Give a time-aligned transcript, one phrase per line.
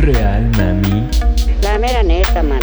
[0.00, 1.08] Real, mami.
[1.60, 2.60] La mera neta, man.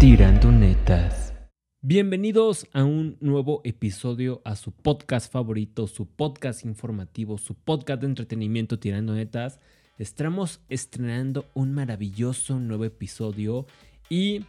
[0.00, 1.32] Tirando netas.
[1.80, 8.08] Bienvenidos a un nuevo episodio a su podcast favorito, su podcast informativo, su podcast de
[8.08, 9.60] entretenimiento Tirando Netas.
[9.96, 13.66] Estamos estrenando un maravilloso nuevo episodio
[14.08, 14.44] y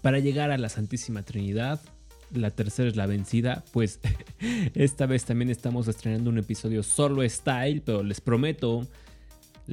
[0.00, 1.82] para llegar a la Santísima Trinidad,
[2.32, 4.00] la tercera es la vencida, pues
[4.74, 8.86] esta vez también estamos estrenando un episodio solo style, pero les prometo,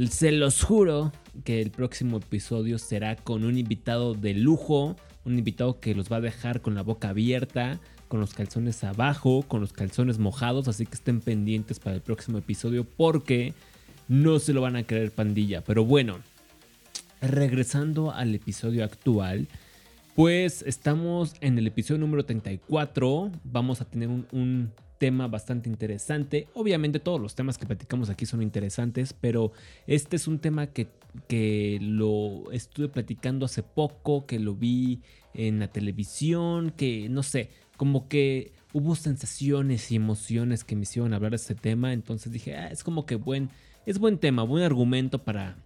[0.05, 1.11] se los juro
[1.43, 6.17] que el próximo episodio será con un invitado de lujo, un invitado que los va
[6.17, 10.85] a dejar con la boca abierta, con los calzones abajo, con los calzones mojados, así
[10.85, 13.53] que estén pendientes para el próximo episodio porque
[14.07, 15.63] no se lo van a creer pandilla.
[15.63, 16.19] Pero bueno,
[17.21, 19.47] regresando al episodio actual,
[20.15, 23.31] pues estamos en el episodio número 34.
[23.43, 26.47] Vamos a tener un, tema bastante interesante.
[26.53, 29.51] Obviamente todos los temas que platicamos aquí son interesantes, pero
[29.85, 30.87] este es un tema que,
[31.27, 35.01] que lo estuve platicando hace poco, que lo vi
[35.33, 41.13] en la televisión, que no sé, como que hubo sensaciones y emociones que me hicieron
[41.13, 41.93] hablar de este tema.
[41.93, 43.49] Entonces dije, ah, es como que buen,
[43.85, 45.57] es buen tema, buen argumento para,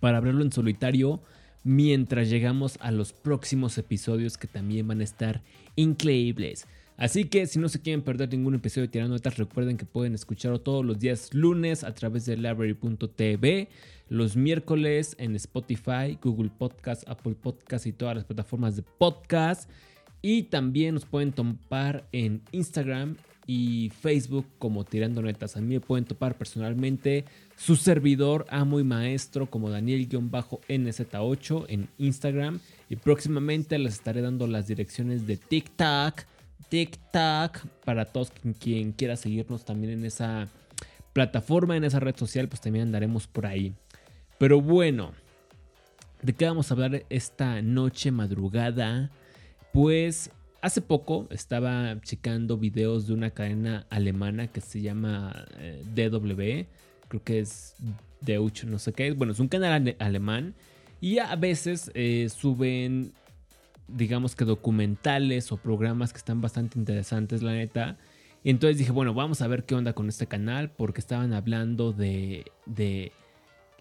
[0.00, 1.20] para hablarlo en solitario
[1.62, 5.42] mientras llegamos a los próximos episodios que también van a estar
[5.76, 6.66] increíbles.
[7.00, 10.14] Así que si no se quieren perder ningún episodio de Tirando Netas, recuerden que pueden
[10.14, 13.70] escucharlo todos los días lunes a través de library.tv,
[14.10, 19.70] los miércoles en Spotify, Google Podcast, Apple Podcast y todas las plataformas de podcast.
[20.20, 25.56] Y también nos pueden topar en Instagram y Facebook como Tirando Netas.
[25.56, 27.24] A mí me pueden topar personalmente
[27.56, 32.60] su servidor, amo y maestro como Daniel-NZ8 en Instagram.
[32.90, 36.26] Y próximamente les estaré dando las direcciones de TikTok.
[36.68, 40.48] TikTok para todos quien, quiera seguirnos también en esa
[41.12, 43.74] plataforma, en esa red social, pues también andaremos por ahí.
[44.38, 45.12] Pero bueno,
[46.22, 49.10] ¿de qué vamos a hablar esta noche madrugada?
[49.72, 50.30] Pues
[50.62, 56.66] Hace poco estaba checando videos de una cadena alemana que se llama eh, DW,
[57.08, 57.76] creo que es
[58.20, 59.16] Deutsch, no sé qué es.
[59.16, 60.54] Bueno, es un canal alemán
[61.00, 63.14] y a veces eh, suben,
[63.94, 67.98] digamos que documentales o programas que están bastante interesantes, la neta.
[68.42, 71.92] Y entonces dije, bueno, vamos a ver qué onda con este canal porque estaban hablando
[71.92, 73.12] de, de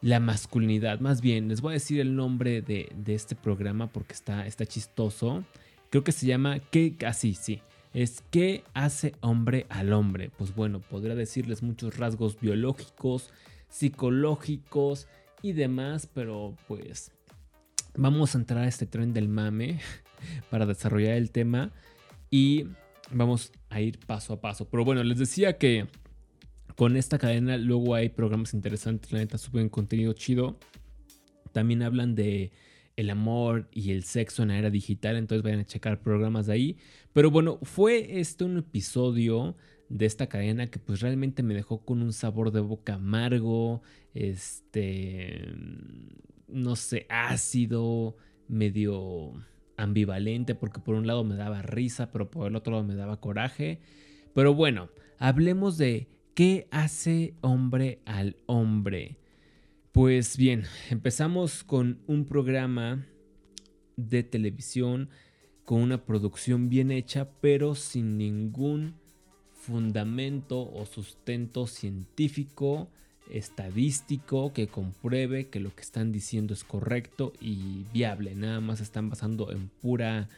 [0.01, 0.99] la masculinidad.
[0.99, 4.65] Más bien, les voy a decir el nombre de, de este programa porque está, está
[4.65, 5.43] chistoso.
[5.89, 6.95] Creo que se llama ¿Qué?
[7.05, 7.61] Así, sí.
[7.93, 10.29] Es ¿Qué hace hombre al hombre?
[10.37, 13.31] Pues bueno, podría decirles muchos rasgos biológicos,
[13.69, 15.07] psicológicos
[15.41, 17.11] y demás, pero pues
[17.99, 19.79] vamos a entrar a este tren del mame
[20.49, 21.71] para desarrollar el tema
[22.29, 22.65] y
[23.11, 24.69] vamos a ir paso a paso.
[24.69, 25.87] Pero bueno, les decía que
[26.75, 30.57] con esta cadena luego hay programas interesantes, la neta suben contenido chido.
[31.51, 32.51] También hablan de
[32.95, 36.53] el amor y el sexo en la era digital, entonces vayan a checar programas de
[36.53, 36.77] ahí.
[37.11, 39.55] Pero bueno, fue este un episodio
[39.89, 43.81] de esta cadena que pues realmente me dejó con un sabor de boca amargo,
[44.13, 45.47] este,
[46.51, 48.15] no sé, ácido,
[48.47, 49.33] medio
[49.77, 53.19] ambivalente, porque por un lado me daba risa, pero por el otro lado me daba
[53.19, 53.79] coraje.
[54.33, 59.17] Pero bueno, hablemos de qué hace hombre al hombre.
[59.91, 63.05] Pues bien, empezamos con un programa
[63.95, 65.09] de televisión
[65.69, 68.95] con una producción bien hecha, pero sin ningún
[69.53, 72.89] fundamento o sustento científico,
[73.29, 78.35] estadístico que compruebe que lo que están diciendo es correcto y viable.
[78.35, 80.29] Nada más están basando en pura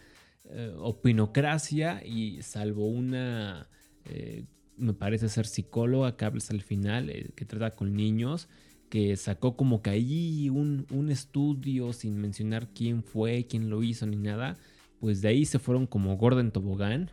[0.46, 3.68] eh, opinocracia y salvo una,
[4.06, 4.44] eh,
[4.78, 8.47] me parece ser psicóloga que hablas al final, eh, que trata con niños
[8.91, 14.18] que sacó como que ahí un, estudio sin mencionar quién fue, quién lo hizo ni
[14.18, 14.57] nada,
[15.00, 17.09] pues de ahí se fueron como Gordon Tobogán,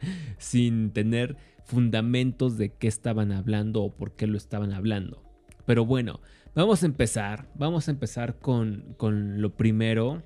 [0.38, 5.22] sin tener fundamentos de qué estaban hablando o por qué lo estaban hablando.
[5.66, 6.20] Pero bueno,
[6.54, 10.22] vamos a empezar, vamos a empezar con, con lo primero.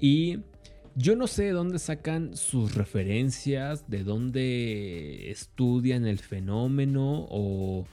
[0.00, 0.40] Y
[0.96, 7.86] yo no sé de dónde sacan sus referencias, de dónde estudian el fenómeno o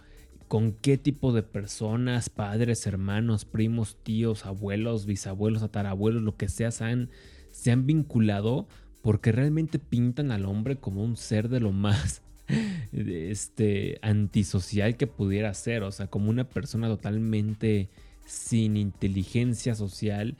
[0.47, 6.71] con qué tipo de personas, padres, hermanos, primos, tíos, abuelos, bisabuelos, atarabuelos, lo que sea,
[6.71, 7.09] se han,
[7.51, 8.67] se han vinculado
[9.01, 12.21] porque realmente pintan al hombre como un ser de lo más
[12.91, 17.89] este, antisocial que pudiera ser, o sea, como una persona totalmente
[18.25, 20.35] sin inteligencia social,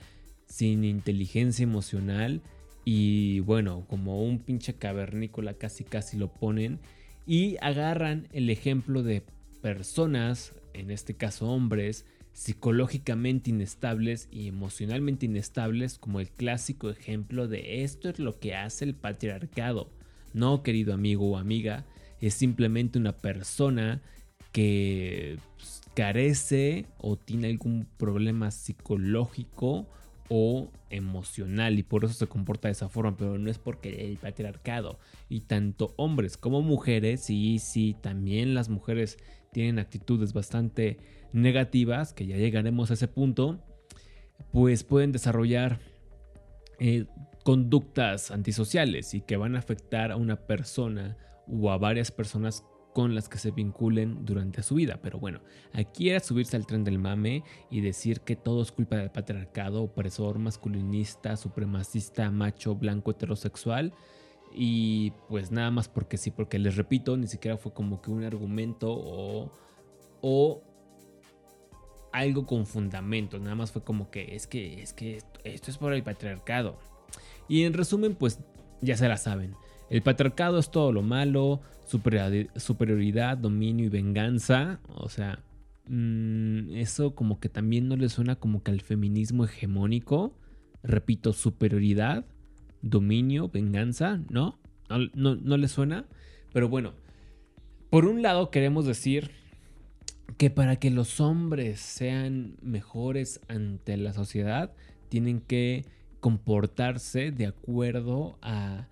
[0.46, 2.42] sin inteligencia emocional
[2.86, 6.80] y bueno, como un pinche cavernícola casi casi lo ponen
[7.26, 9.24] y agarran el ejemplo de
[9.62, 17.84] personas, en este caso hombres, psicológicamente inestables y emocionalmente inestables como el clásico ejemplo de
[17.84, 19.90] esto es lo que hace el patriarcado.
[20.34, 21.86] No, querido amigo o amiga,
[22.22, 24.02] es simplemente una persona
[24.52, 29.88] que pues, carece o tiene algún problema psicológico
[30.30, 34.18] o emocional y por eso se comporta de esa forma, pero no es porque el
[34.18, 39.18] patriarcado y tanto hombres como mujeres, y sí, también las mujeres
[39.52, 40.98] tienen actitudes bastante
[41.34, 43.60] negativas, que ya llegaremos a ese punto,
[44.52, 45.80] pues pueden desarrollar
[46.80, 47.06] eh,
[47.44, 51.18] conductas antisociales y que van a afectar a una persona
[51.48, 52.64] o a varias personas
[52.94, 55.00] con las que se vinculen durante su vida.
[55.02, 55.40] Pero bueno,
[55.74, 59.84] aquí era subirse al tren del mame y decir que todo es culpa del patriarcado,
[59.84, 63.94] opresor, masculinista, supremacista, macho, blanco, heterosexual.
[64.54, 68.24] Y pues nada más porque sí, porque les repito, ni siquiera fue como que un
[68.24, 69.52] argumento o,
[70.22, 70.62] o
[72.12, 75.94] algo con fundamento, nada más fue como que es que es que esto es por
[75.94, 76.78] el patriarcado.
[77.48, 78.40] Y en resumen, pues
[78.82, 79.56] ya se la saben.
[79.90, 84.80] El patriarcado es todo lo malo, superioridad, dominio y venganza.
[84.88, 85.44] O sea,
[85.88, 90.34] mm, eso como que también no le suena como que al feminismo hegemónico.
[90.82, 92.26] Repito, superioridad,
[92.82, 94.60] dominio, venganza, ¿no?
[95.14, 96.06] No, no le suena.
[96.54, 96.94] Pero bueno,
[97.90, 99.32] por un lado queremos decir
[100.38, 104.74] que para que los hombres sean mejores ante la sociedad,
[105.10, 105.86] tienen que
[106.20, 108.88] comportarse de acuerdo a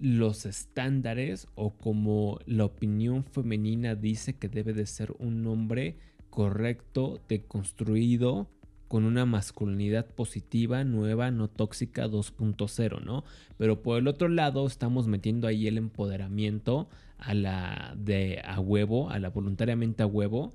[0.00, 5.96] los estándares o como la opinión femenina dice que debe de ser un hombre
[6.30, 8.48] correcto, deconstruido,
[8.86, 13.22] con una masculinidad positiva, nueva, no tóxica 2.0, ¿no?
[13.58, 16.88] Pero por el otro lado estamos metiendo ahí el empoderamiento
[17.18, 20.54] a la de a huevo, a la voluntariamente a huevo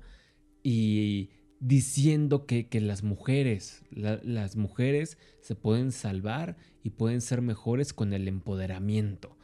[0.64, 1.28] y
[1.60, 8.26] diciendo que, las mujeres, las mujeres se pueden salvar y pueden ser mejores con el
[8.26, 9.36] empoderamiento.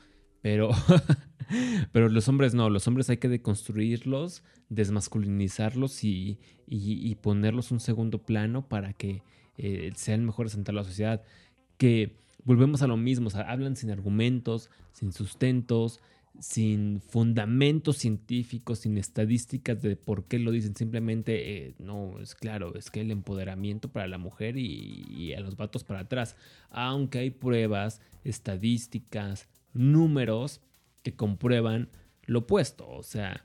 [0.43, 0.71] Pero,
[1.93, 8.25] pero los hombres no, los hombres hay que deconstruirlos, desmasculinizarlos y, y, ponerlos un segundo
[8.25, 9.23] plano para que
[9.59, 11.23] eh, sean mejores ante la sociedad.
[11.77, 16.01] Que volvemos a lo mismo, hablan sin argumentos, sin sustentos,
[16.39, 20.75] sin fundamentos científicos, sin estadísticas de por qué lo dicen.
[20.75, 25.57] Simplemente, eh, no, es claro, es que el empoderamiento para la mujer y, a los
[25.57, 26.37] vatos para atrás.
[26.71, 30.61] Aunque hay pruebas, estadísticas, números
[31.03, 31.91] que comprueban
[32.25, 32.89] lo opuesto.
[32.89, 33.45] O sea,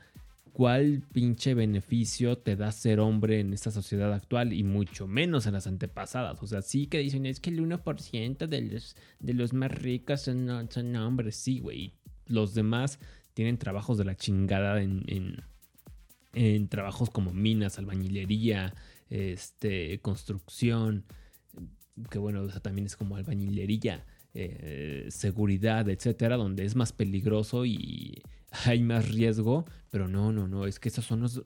[0.54, 5.54] ¿cuál pinche beneficio te da ser hombre en esta sociedad actual y mucho menos en
[5.54, 6.42] las antepasadas?
[6.42, 10.22] O sea, sí que dicen, es que el 1% de los, de los más ricos
[10.22, 11.36] son, son hombres.
[11.36, 11.94] Sí, güey
[12.27, 13.00] los demás
[13.33, 15.44] tienen trabajos de la chingada en,
[16.33, 18.74] en, trabajos como minas, albañilería,
[19.10, 21.06] este, construcción,
[22.10, 28.22] que bueno, también es como albañilería, eh, seguridad, etcétera, donde es más peligroso y
[28.66, 31.42] hay más riesgo, pero no, no, no, es que esos son los,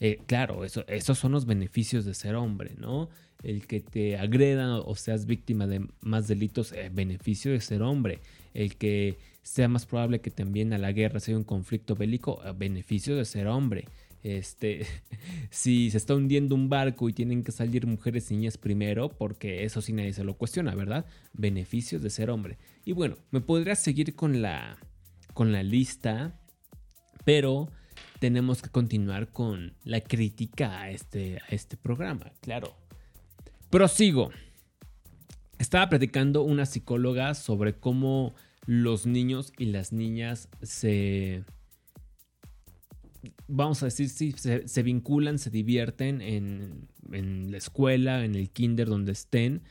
[0.00, 3.08] eh, claro, eso, esos son los beneficios de ser hombre, ¿no?
[3.42, 8.20] El que te agredan o seas víctima de más delitos, eh, beneficio de ser hombre.
[8.54, 12.50] El que sea más probable que también a la guerra sea un conflicto bélico, a
[12.52, 13.84] beneficio de ser hombre.
[14.24, 14.84] Este,
[15.50, 19.62] si se está hundiendo un barco y tienen que salir mujeres y niñas primero, porque
[19.62, 21.06] eso sí nadie se lo cuestiona, ¿verdad?
[21.32, 22.58] Beneficios de ser hombre.
[22.84, 24.78] Y bueno, me podría seguir con la,
[25.32, 26.40] con la lista,
[27.24, 27.70] pero
[28.18, 32.74] tenemos que continuar con la crítica a este, a este programa, claro.
[33.70, 34.32] Prosigo.
[35.60, 38.34] Estaba platicando una psicóloga sobre cómo
[38.66, 41.44] los niños y las niñas se,
[43.48, 46.88] vamos a decir, se, vinculan, se divierten en,
[47.50, 49.62] la escuela, en el kinder, donde estén.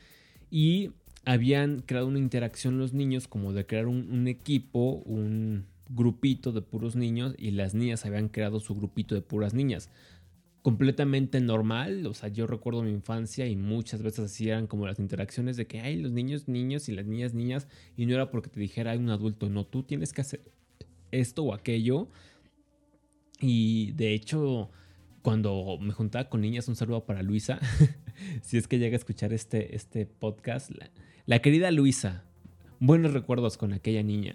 [0.50, 0.90] Y
[1.24, 6.96] habían creado una interacción los niños como de crear un, equipo, un grupito de puros
[6.96, 9.90] niños y las niñas habían creado su grupito de puras niñas
[10.66, 12.04] completamente normal.
[12.06, 15.68] O sea, yo recuerdo mi infancia y muchas veces así eran como las interacciones de
[15.68, 17.68] que hay los niños, niños y las niñas, niñas.
[17.96, 20.40] Y no era porque te dijera hay un adulto, no, tú tienes que hacer
[21.12, 22.08] esto o aquello.
[23.38, 24.72] Y de hecho,
[25.22, 27.60] cuando me juntaba con niñas, un saludo para Luisa.
[28.42, 30.72] si es que llega a escuchar este, este podcast.
[31.26, 32.25] la querida Luisa,
[32.80, 34.34] buenos recuerdos con aquella niña.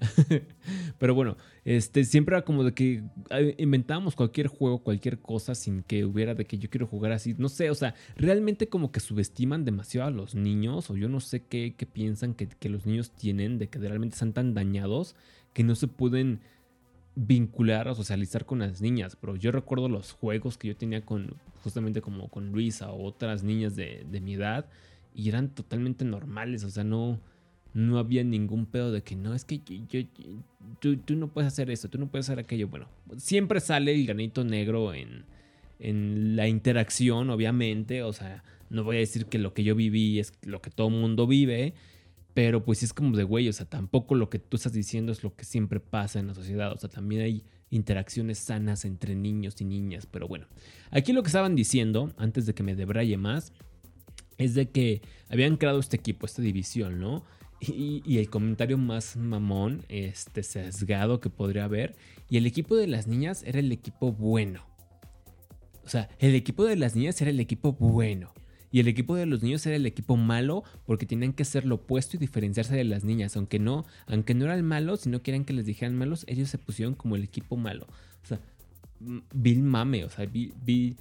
[1.00, 3.04] Pero bueno, este, siempre era como de que
[3.58, 7.36] inventábamos cualquier juego, cualquier cosa sin que hubiera de que yo quiero jugar así.
[7.38, 11.20] No sé, o sea, realmente como que subestiman demasiado a los niños o yo no
[11.20, 15.16] sé qué, piensan que, que los niños tienen de que realmente están tan dañados
[15.54, 16.40] que no se pueden
[17.16, 21.36] vincular o socializar con las niñas, pero yo recuerdo los juegos que yo tenía con
[21.64, 24.66] justamente como con Luisa o otras niñas de, mi edad
[25.14, 27.20] y eran totalmente normales, o sea, no,
[27.74, 30.01] no había ningún pedo de que no, es que yo,
[30.80, 32.68] tú, no puedes hacer esto, tú no puedes hacer aquello.
[32.68, 32.88] Bueno,
[33.18, 35.25] siempre sale el granito negro en,
[35.80, 40.20] en la interacción, obviamente, o sea, no voy a decir que lo que yo viví
[40.20, 41.74] es lo que todo mundo vive,
[42.34, 45.24] pero pues es como de güey, o sea, tampoco lo que tú estás diciendo es
[45.24, 46.72] lo que siempre pasa en la sociedad.
[46.72, 50.06] O sea, también hay interacciones sanas entre niños y niñas.
[50.06, 50.46] Pero bueno,
[50.92, 53.51] aquí lo que estaban diciendo, antes de que me debraye más,
[54.38, 57.24] es de que habían creado este equipo, esta división, ¿no?
[57.62, 61.96] Y, el comentario más mamón, este sesgado que podría haber.
[62.27, 64.65] Y el equipo de las niñas era el equipo bueno.
[65.86, 68.34] O sea, el equipo de las niñas era el equipo bueno.
[68.72, 71.75] Y el equipo de los niños era el equipo malo porque tenían que ser lo
[71.75, 73.38] opuesto y diferenciarse de las niñas.
[73.38, 76.58] Aunque no, aunque no eran malos, si no quieren que les dijeran malos, ellos se
[76.58, 77.86] pusieron como el equipo malo.
[78.24, 78.39] O sea,
[79.00, 80.98] Bill mame, o sea, Bill, Bill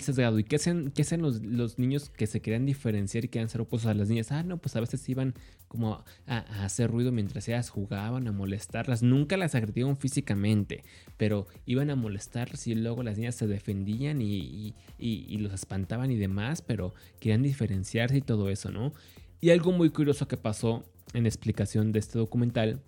[0.00, 0.38] sesgado.
[0.38, 3.60] ¿Y qué hacen, qué hacen los, los, niños que se querían diferenciar y querían ser
[3.60, 4.32] opuestos a las niñas?
[4.32, 5.34] Ah, no, pues a veces iban
[5.68, 9.02] como a, hacer ruido mientras ellas jugaban, a molestarlas.
[9.02, 10.84] Nunca las agredieron físicamente,
[11.16, 16.16] pero iban a molestarlas y luego las niñas se defendían y, y los espantaban y
[16.16, 18.92] demás, pero querían diferenciarse y todo eso, ¿no?
[19.40, 22.80] Y algo muy curioso que pasó en explicación de este documental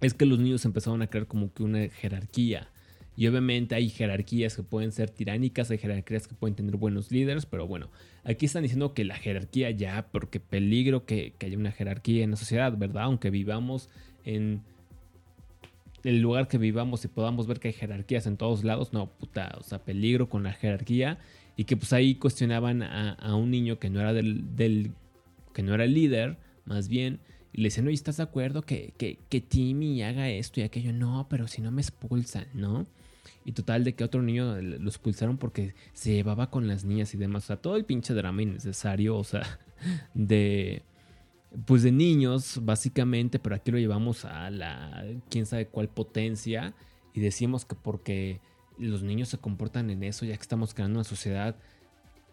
[0.00, 2.70] es que los niños empezaron a crear como que una jerarquía
[3.16, 7.46] y obviamente hay jerarquías que pueden ser tiránicas, hay jerarquías que pueden tener buenos líderes,
[7.46, 7.88] pero bueno,
[8.24, 12.36] aquí están diciendo que la jerarquía ya, porque peligro que, haya una jerarquía en la
[12.36, 13.04] sociedad, ¿verdad?
[13.04, 13.88] Aunque vivamos
[14.24, 14.60] en
[16.04, 19.56] el lugar que vivamos y podamos ver que hay jerarquías en todos lados, no, puta,
[19.58, 21.18] o sea, peligro con la jerarquía.
[21.56, 24.90] Y que pues ahí cuestionaban a, un niño que no era del, del,
[25.54, 27.18] que no era el líder, más bien,
[27.54, 30.92] y le decían, oye, ¿estás de acuerdo que, que, que Timmy haga esto y aquello?
[30.92, 32.86] No, pero si no me expulsan, ¿no?
[33.46, 37.16] Y total de que otro niño lo expulsaron porque se llevaba con las niñas y
[37.16, 37.44] demás.
[37.44, 39.60] O sea, todo el pinche drama innecesario, o sea,
[40.14, 40.82] de...
[41.64, 45.06] Pues de niños, básicamente, pero aquí lo llevamos a la...
[45.30, 46.74] quién sabe cuál potencia.
[47.14, 48.40] Y decimos que porque
[48.78, 51.54] los niños se comportan en eso, ya que estamos creando una sociedad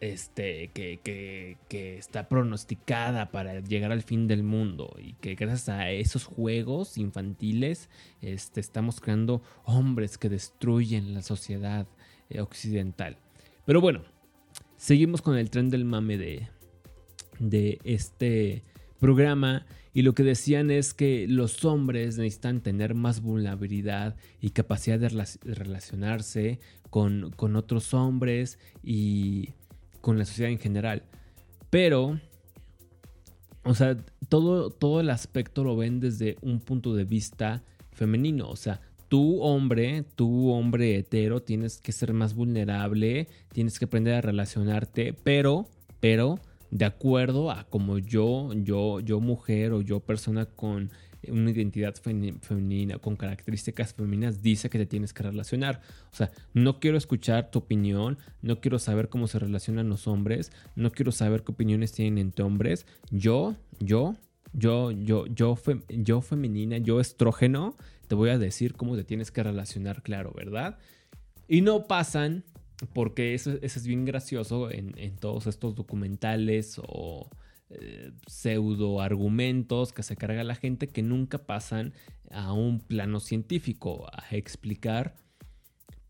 [0.04, 6.26] este, que, está pronosticada para llegar al fin del mundo y que gracias a esos
[6.26, 7.90] juegos infantiles
[8.22, 11.88] este, estamos creando hombres que destruyen la sociedad
[12.30, 13.18] eh, occidental.
[13.66, 14.04] Pero bueno,
[14.76, 18.62] seguimos con el tren del mame de, este
[19.00, 25.00] programa y lo que decían es que los hombres necesitan tener más vulnerabilidad y capacidad
[25.00, 25.10] de
[25.44, 29.50] relacionarse con, con otros hombres y
[30.04, 31.04] con la sociedad en general.
[31.70, 32.20] Pero,
[33.64, 33.96] o sea,
[34.28, 38.50] todo, todo el aspecto lo ven desde un punto de vista femenino.
[38.50, 44.16] O sea, tú hombre, tú hombre hetero, tienes que ser más vulnerable, tienes que aprender
[44.16, 45.70] a relacionarte, pero,
[46.02, 46.38] pero,
[46.70, 50.92] de acuerdo a como yo, yo, yo mujer o yo persona con
[51.30, 55.82] una identidad femenina con características femeninas dice que te tienes que relacionar.
[56.12, 60.52] O sea, no quiero escuchar tu opinión, no quiero saber cómo se relacionan los hombres,
[60.76, 62.86] no quiero saber qué opiniones tienen entre hombres.
[63.12, 64.16] Yo, yo,
[64.54, 65.58] yo, yo, yo,
[65.90, 67.76] yo femenina, yo estrógeno,
[68.08, 70.78] te voy a decir cómo te tienes que relacionar, claro, ¿verdad?
[71.48, 72.44] Y no pasan,
[72.94, 77.30] porque eso, es bien gracioso en, en todos estos documentales o
[77.70, 81.94] eh, pseudo argumentos que se carga la gente que nunca pasan
[82.32, 85.16] a un plano científico, a explicar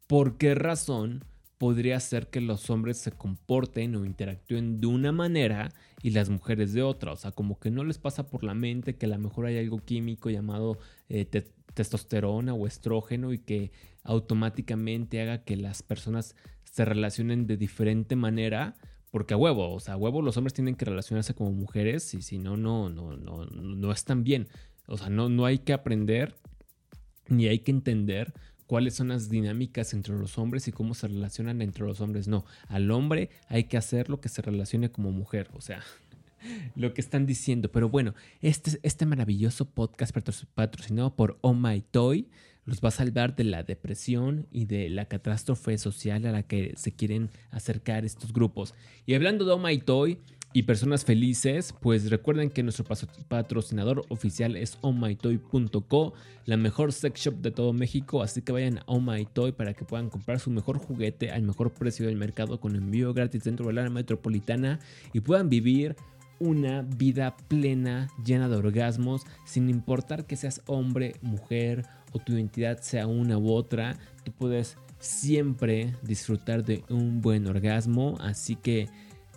[0.08, 1.24] por qué razón
[1.58, 6.74] podría ser que los hombres se comporten o interactúen de una manera y las mujeres
[6.74, 7.14] de otra.
[7.14, 9.58] O sea, como que no les pasa por la mente que a lo mejor hay
[9.58, 11.26] algo químico llamado eh,
[11.74, 13.72] testosterona o estrógeno y que
[14.04, 18.76] automáticamente haga que las personas se relacionen de diferente manera
[19.14, 22.24] porque a huevo, o sea, a huevo los hombres tienen que relacionarse como mujeres y
[22.24, 24.48] si no, no, no, no, no están bien.
[24.88, 26.34] O sea, no, no hay que aprender
[27.28, 28.34] ni hay que entender
[28.66, 32.28] cuáles son las dinámicas entre los hombres y cómo se relacionan entre los hombres.
[32.28, 35.48] No, al hombre hay que hacer lo que se relacione como mujer.
[35.54, 35.84] O sea,
[36.76, 37.72] lo que están diciendo.
[37.72, 40.12] Pero bueno, este, este maravilloso podcast
[40.56, 42.32] patrocinado por Oh My Toy
[42.66, 46.74] los va a salvar de la depresión y de la catástrofe social a la que
[46.76, 48.74] se quieren acercar estos grupos.
[49.06, 50.20] Y hablando de Oh My Toy
[50.54, 52.86] y personas felices, pues recuerden que nuestro
[53.28, 56.14] patrocinador oficial es ohmytoy.co,
[56.46, 59.74] la mejor sex shop de todo México, así que vayan a Oh My Toy para
[59.74, 63.66] que puedan comprar su mejor juguete al mejor precio del mercado con envío gratis dentro
[63.66, 64.80] de la área metropolitana
[65.12, 65.96] y puedan vivir
[66.40, 72.80] una vida plena, llena de orgasmos, sin importar que seas hombre, mujer o tu identidad
[72.80, 78.16] sea una u otra, tú puedes siempre disfrutar de un buen orgasmo.
[78.20, 78.88] Así que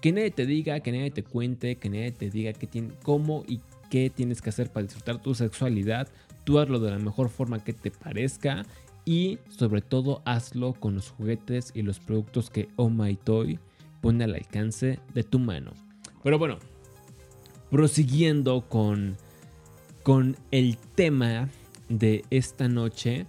[0.01, 3.45] que nadie te diga, que nadie te cuente, que nadie te diga qué tiene, cómo
[3.49, 6.09] y qué tienes que hacer para disfrutar tu sexualidad.
[6.45, 8.65] Tú hazlo de la mejor forma que te parezca
[9.05, 13.59] y sobre todo hazlo con los juguetes y los productos que Oh My Toy
[14.01, 15.73] pone al alcance de tu mano.
[16.23, 16.59] Pero bueno,
[17.71, 19.17] prosiguiendo con,
[20.03, 21.49] con el tema
[21.89, 23.27] de esta noche,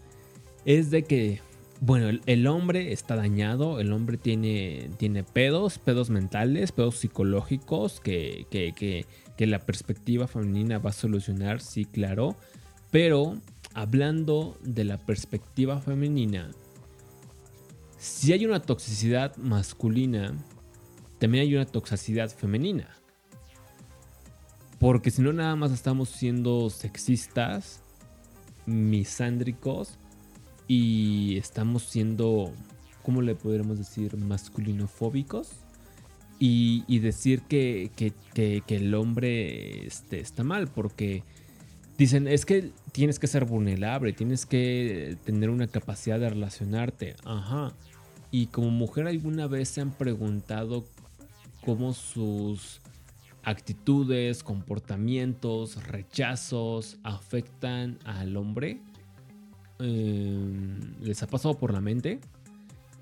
[0.65, 1.41] es de que,
[1.79, 8.47] bueno, el, hombre está dañado, el hombre tiene, tiene pedos, pedos mentales, pedos psicológicos que,
[8.49, 9.05] que, que,
[9.37, 12.35] que la perspectiva femenina va a solucionar, sí, claro,
[12.91, 13.35] pero
[13.73, 16.49] hablando de la perspectiva femenina,
[17.97, 20.33] si hay una toxicidad masculina,
[21.19, 22.89] también hay una toxicidad femenina.
[24.79, 27.83] Porque si no nada más estamos siendo sexistas,
[28.67, 29.97] misándricos
[30.67, 32.53] y estamos siendo,
[33.01, 34.15] ¿cómo le podríamos decir?
[34.17, 35.49] Masculinofóbicos.
[36.39, 37.89] Y, decir que,
[38.67, 41.23] el hombre este, está mal porque
[41.97, 47.15] Dicen, es que tienes que ser vulnerable, tienes que tener una capacidad de relacionarte.
[47.25, 47.73] Ajá.
[48.29, 50.85] Y como mujer alguna vez se han preguntado
[51.65, 52.81] cómo sus
[53.47, 58.81] actitudes, comportamientos, rechazos afectan al hombre.
[59.79, 62.19] Em, ¿Les ha pasado por la mente?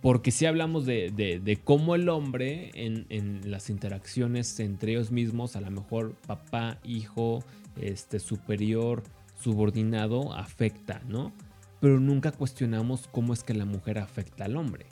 [0.01, 5.61] Porque si hablamos de, cómo el hombre en, en, las interacciones entre ellos mismos, a
[5.61, 7.43] lo mejor papá, hijo,
[7.81, 9.01] este, superior,
[9.41, 11.33] subordinado, afecta, ¿no?
[11.81, 14.85] Pero nunca cuestionamos cómo es que la mujer afecta al hombre.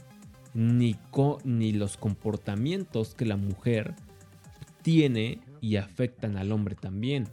[0.56, 0.96] Ni,
[1.44, 3.94] ni los comportamientos que la mujer
[4.84, 7.28] tiene y afectan al hombre también.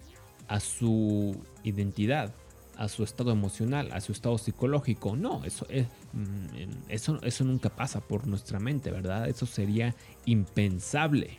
[0.48, 2.34] A su identidad,
[2.76, 5.14] a su estado emocional, a su estado psicológico.
[5.14, 9.28] No, eso, es, mm, eso, eso nunca pasa por nuestra mente, ¿verdad?
[9.28, 11.38] Eso sería impensable.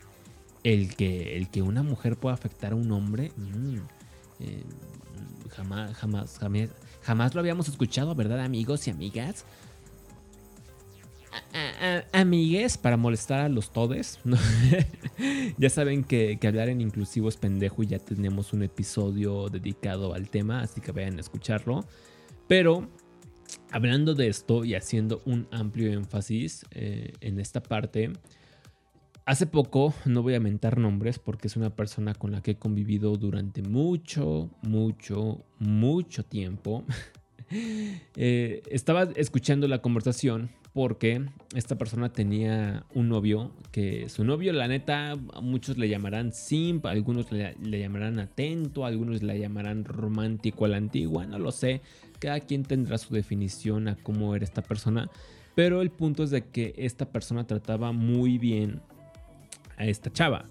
[0.63, 3.77] El que, el que una mujer pueda afectar a un hombre, mm,
[4.41, 4.63] eh,
[5.49, 6.69] jamás, jamás, jamás,
[7.01, 9.43] jamás lo habíamos escuchado, ¿verdad, amigos y amigas?
[12.11, 14.19] Amigues, para molestar a los todes.
[15.57, 20.29] ya saben que, hablar en inclusivo es pendejo y ya tenemos un episodio dedicado al
[20.29, 21.85] tema, así que vayan a escucharlo.
[22.47, 22.89] Pero
[23.71, 28.11] hablando de esto y haciendo un amplio énfasis eh, en esta parte,
[29.31, 32.55] Hace poco, no voy a mentar nombres porque es una persona con la que he
[32.57, 36.83] convivido durante mucho, mucho, mucho tiempo.
[38.15, 44.67] Eh, estaba escuchando la conversación porque esta persona tenía un novio que su novio, la
[44.67, 50.77] neta, muchos le llamarán simp, algunos le, llamarán atento, algunos le llamarán romántico a la
[50.77, 51.81] antigua, no lo sé.
[52.19, 55.09] Cada quien tendrá su definición a cómo era esta persona.
[55.55, 58.81] Pero el punto es de que esta persona trataba muy bien
[59.75, 60.45] a esta chava.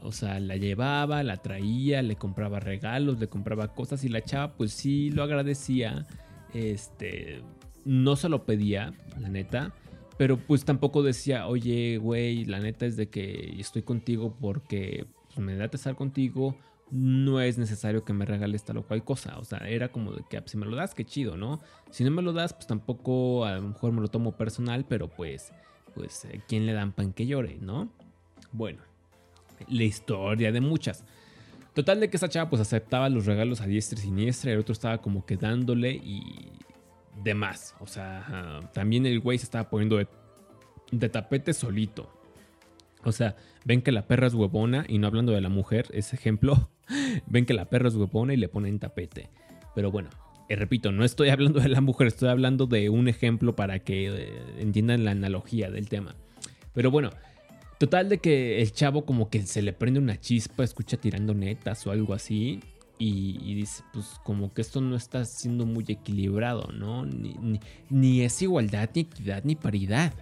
[0.00, 4.54] O sea, la llevaba, la traía, le compraba regalos, le compraba cosas y la chava
[4.54, 6.06] pues sí lo agradecía.
[6.54, 7.42] Este,
[7.88, 9.72] no se lo pedía, la neta.
[10.18, 15.38] Pero pues tampoco decía, oye, güey, la neta es de que estoy contigo porque pues,
[15.38, 16.54] me da estar contigo.
[16.90, 19.38] No es necesario que me regales tal o cual cosa.
[19.38, 21.60] O sea, era como de que ah, si me lo das, qué chido, ¿no?
[21.90, 25.08] Si no me lo das, pues tampoco a lo mejor me lo tomo personal, pero
[25.08, 25.52] pues,
[25.94, 27.90] pues, eh, ¿quién le dan pan que llore, no?
[28.52, 28.82] Bueno,
[29.66, 31.04] la historia de muchas.
[31.72, 34.74] Total de que esa chava pues aceptaba los regalos a diestra y siniestra el otro
[34.74, 36.57] estaba como quedándole y
[37.22, 37.74] demás.
[37.80, 42.12] O sea, también el güey se estaba poniendo de, tapete solito.
[43.04, 46.16] O sea, ven que la perra es huevona y no hablando de la mujer, ese
[46.16, 46.70] ejemplo,
[47.26, 49.30] ven que la perra es huevona y le ponen tapete.
[49.74, 50.10] Pero bueno,
[50.48, 54.08] eh, repito, no estoy hablando de la mujer, estoy hablando de un ejemplo para que
[54.08, 56.16] eh, entiendan la analogía del tema.
[56.74, 57.10] Pero bueno,
[57.78, 61.86] Total de que el chavo como que se le prende una chispa, escucha tirando netas
[61.86, 62.60] o algo así.
[63.00, 67.06] Y, dice, pues como que esto no está siendo muy equilibrado, ¿no?
[67.06, 70.12] Ni, es igualdad, ni equidad, ni paridad.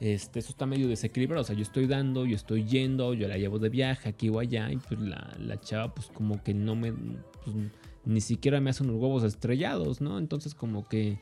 [0.00, 1.40] Este, eso está medio desequilibrado.
[1.42, 4.38] O sea, yo estoy dando, yo estoy yendo, yo la llevo de viaje aquí o
[4.38, 4.70] allá.
[4.70, 6.92] Y pues la, chava, pues como que no me.
[6.92, 7.56] Pues,
[8.04, 10.18] ni siquiera me hace unos huevos estrellados, ¿no?
[10.18, 11.18] Entonces, como que.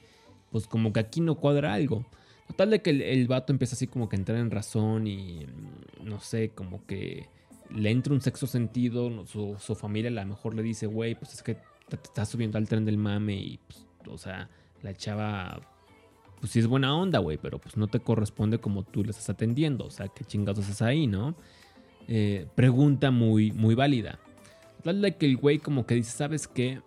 [0.50, 2.06] Pues como que aquí no cuadra algo.
[2.48, 5.46] Total de que el, vato empieza así como que a entrar en razón y
[6.02, 7.28] no sé, como que
[7.70, 11.42] le entra un sexo sentido, su, familia a lo mejor le dice, güey, pues es
[11.42, 11.54] que
[11.88, 14.48] te, estás subiendo al tren del mame y, pues, o sea,
[14.82, 15.60] la chava,
[16.40, 19.30] pues sí es buena onda, güey, pero pues no te corresponde como tú le estás
[19.30, 21.34] atendiendo, o sea, qué chingados haces ahí, ¿no?
[22.06, 24.18] Eh, pregunta muy, muy válida.
[24.78, 26.80] Total de que el güey como que dice, ¿sabes qué?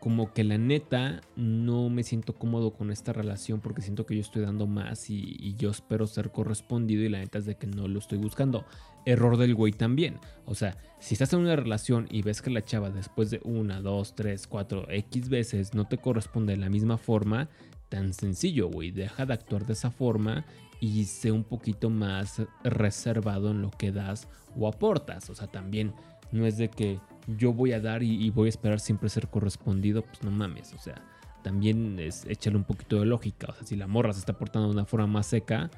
[0.00, 4.20] Como que la neta no me siento cómodo con esta relación porque siento que yo
[4.20, 7.88] estoy dando más y, yo espero ser correspondido y la neta es de que no
[7.88, 8.64] lo estoy buscando.
[9.04, 10.18] Error del güey también.
[10.44, 13.80] O sea, si estás en una relación y ves que la chava después de una,
[13.80, 17.48] dos, tres, cuatro, X veces no te corresponde de la misma forma,
[17.88, 18.90] tan sencillo, güey.
[18.90, 20.44] Deja de actuar de esa forma
[20.80, 25.30] y sé un poquito más reservado en lo que das o aportas.
[25.30, 25.92] O sea, también
[26.30, 27.00] no es de que
[27.36, 30.78] yo voy a dar y, voy a esperar siempre ser correspondido, pues no mames, o
[30.78, 31.04] sea,
[31.42, 34.68] también es echarle un poquito de lógica, o sea, si la morra se está portando
[34.68, 35.70] de una forma más seca,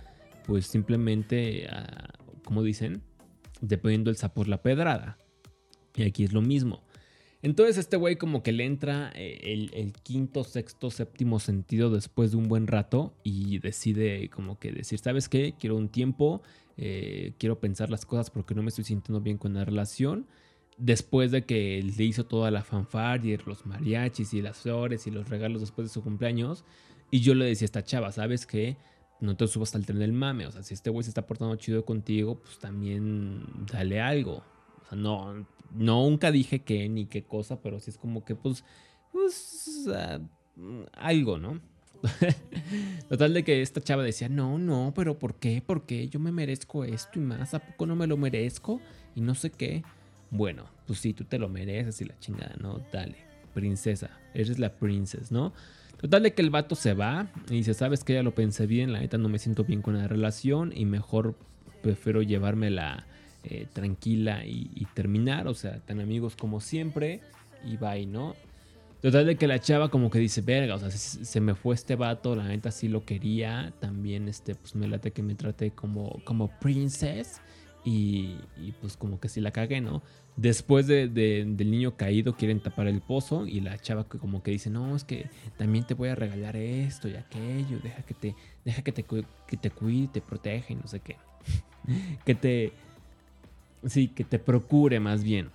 [0.46, 2.12] pues simplemente, ah,
[2.44, 3.02] como dicen,
[3.60, 5.18] dependiendo el sapo la pedrada.
[5.94, 6.82] Y aquí es lo mismo.
[7.42, 12.36] Entonces este güey como que le entra eh, el, quinto, sexto, séptimo sentido después de
[12.36, 15.54] un buen rato y decide como que decir, ¿sabes qué?
[15.58, 16.42] Quiero un tiempo,
[16.76, 20.26] eh, quiero pensar las cosas porque no me estoy sintiendo bien con la relación
[20.80, 25.28] después de que le hizo toda la fanfarria, los mariachis y las flores y los
[25.28, 26.64] regalos después de su cumpleaños.
[27.10, 28.76] Y yo le decía a esta chava, ¿sabes qué?
[29.20, 30.46] No te subas al tren del mame.
[30.46, 34.42] O sea, si este güey se está portando chido contigo, pues también dale algo.
[34.82, 38.64] O sea, no, nunca dije qué ni qué cosa, pero sí es como que, pues,
[39.12, 39.86] pues,
[40.94, 41.60] algo, ¿no?
[43.10, 45.60] Total de que esta chava decía, no, no, pero ¿por qué?
[45.60, 46.08] ¿Por qué?
[46.08, 47.52] Yo me merezco esto y más.
[47.52, 48.80] ¿A poco no me lo merezco?
[49.14, 49.82] Y no sé qué.
[50.30, 52.80] Bueno, pues sí, tú te lo mereces y la chingada, ¿no?
[52.92, 53.16] Dale,
[53.52, 55.52] princesa, eres la princesa, ¿no?
[56.00, 58.92] Total de que el vato se va y dice, sabes que ya lo pensé bien,
[58.92, 61.34] la neta no me siento bien con la relación y mejor
[61.82, 63.06] prefiero llevármela
[63.44, 67.20] eh, tranquila y, terminar, o sea, tan amigos como siempre
[67.66, 68.34] y bye, ¿no?
[69.02, 71.96] Total de que la chava como que dice, verga, o sea, se, me fue este
[71.96, 76.20] vato, la neta sí lo quería, también este, pues me late que me trate como,
[76.24, 77.40] como princess
[77.84, 78.38] y,
[78.80, 80.02] pues como que sí la cagué, ¿no?
[80.36, 84.70] Después de, del niño caído quieren tapar el pozo y la chava como que dice,
[84.70, 88.82] no, es que también te voy a regalar esto y aquello, deja que te, deja
[88.82, 91.16] que te, que te cuide, te proteja y no sé qué.
[92.24, 92.72] que te,
[93.86, 95.50] sí, que te procure más bien.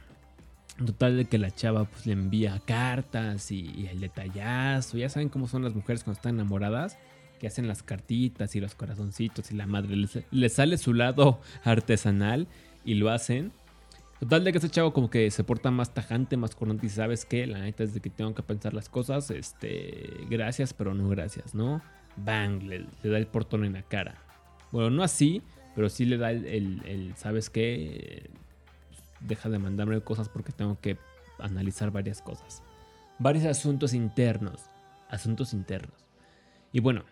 [0.85, 5.29] Total de que la chava pues le envía cartas y, y el detallazo, ya saben
[5.29, 6.97] cómo son las mujeres cuando están enamoradas
[7.39, 9.95] que hacen las cartitas y los corazoncitos y la madre
[10.31, 12.47] les, sale su lado artesanal
[12.83, 13.51] y lo hacen.
[14.19, 17.25] Total de que ese chavo como que se porta más tajante, más corriente y sabes
[17.25, 21.09] que la neta es de que tengo que pensar las cosas, este, gracias pero no
[21.09, 21.81] gracias, ¿no?
[22.15, 24.15] Bang, le, da el portón en la cara.
[24.71, 25.41] Bueno, no así,
[25.75, 28.29] pero sí le da el, el ¿sabes qué?
[29.19, 30.97] Deja de mandarme cosas porque tengo que
[31.39, 32.63] analizar varias cosas.
[33.19, 34.69] Varios asuntos internos.
[35.09, 36.05] Asuntos internos.
[36.71, 37.05] Y bueno,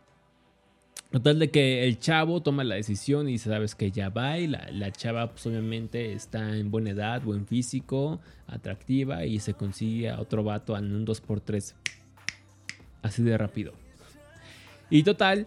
[1.13, 4.91] Total de que el chavo toma la decisión y sabes que ya va y la,
[4.91, 10.43] chava pues obviamente está en buena edad, buen físico, atractiva y se consigue a otro
[10.43, 11.75] vato en un 2x3.
[13.03, 13.73] Así de rápido.
[14.89, 15.45] Y total,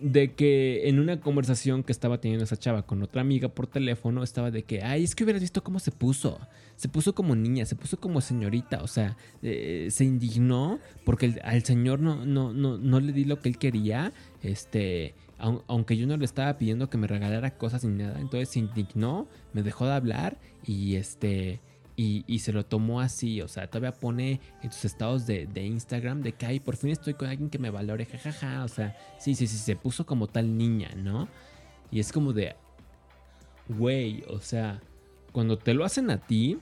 [0.00, 4.22] de que en una conversación que estaba teniendo esa chava con otra amiga por teléfono,
[4.22, 6.38] estaba de que, ay, es que hubieras visto cómo se puso.
[6.76, 11.64] Se puso como niña, se puso como señorita, o sea, eh, se indignó porque al
[11.64, 16.16] señor no, no, no, no le di lo que él quería, este, aunque yo no
[16.16, 19.92] le estaba pidiendo que me regalara cosas ni nada, entonces se indignó, me dejó de
[19.92, 21.60] hablar y este
[22.00, 26.30] y, se lo tomó así, o sea, todavía pone en sus estados de, Instagram de
[26.30, 29.48] que, ay, por fin estoy con alguien que me valore, jajaja, o sea, sí, sí,
[29.48, 31.26] sí, se puso como tal niña, ¿no?
[31.90, 32.54] Y es como de,
[33.66, 34.80] güey, o sea,
[35.32, 36.58] cuando te lo hacen a ti,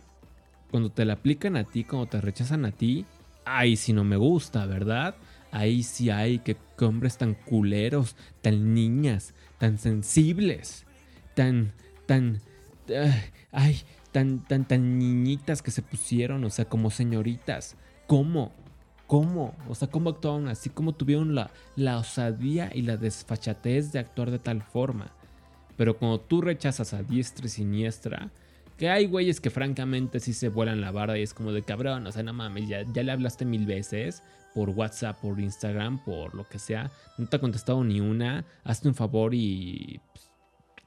[0.71, 3.05] cuando te la aplican a ti, cuando te rechazan a ti,
[3.45, 5.17] ay, si no me gusta, ¿verdad?
[5.51, 10.87] Ahí sí hay que, hombres tan culeros, tan niñas, tan sensibles,
[11.35, 11.75] tan,
[12.07, 12.41] tan,
[13.53, 13.83] ay,
[14.17, 17.77] tan, tan, tan niñitas que se pusieron, o sea, como señoritas.
[18.07, 18.51] ¿Cómo?
[19.07, 19.55] ¿Cómo?
[19.69, 20.71] O sea, ¿cómo actuaron así?
[20.71, 25.13] ¿Cómo tuvieron la, la osadía y la desfachatez de actuar de tal forma?
[25.77, 28.31] Pero cuando tú rechazas a diestra y siniestra,
[28.79, 32.07] que hay güeyes que francamente sí se vuelan la barda y es como de cabrón,
[32.07, 34.23] o sea, no mames, ya, ya le hablaste mil veces
[34.55, 38.89] por WhatsApp, por Instagram, por lo que sea, no te ha contestado ni una, hazte
[38.89, 40.31] un favor y pues,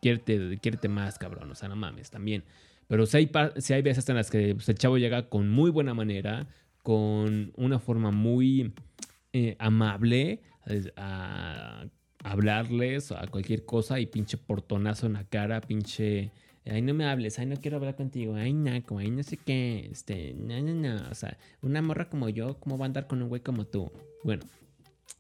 [0.02, 2.44] quiérete, más, cabrón, o sea, no mames, también.
[2.90, 5.70] Pero si hay, si hay veces en las que pues, el chavo llega con muy
[5.70, 6.48] buena manera,
[6.82, 8.74] con una forma muy
[9.32, 10.42] eh, amable
[10.98, 11.86] a,
[12.24, 16.32] hablarles a cualquier cosa y pinche portonazo en la cara, pinche...
[16.66, 19.88] Ay, no me hables, ay, no quiero hablar contigo, ay, naco, ay, no sé qué,
[19.92, 23.22] este, no, no, no, o sea, una morra como yo, ¿cómo va a andar con
[23.22, 23.92] un güey como tú?
[24.24, 24.44] Bueno,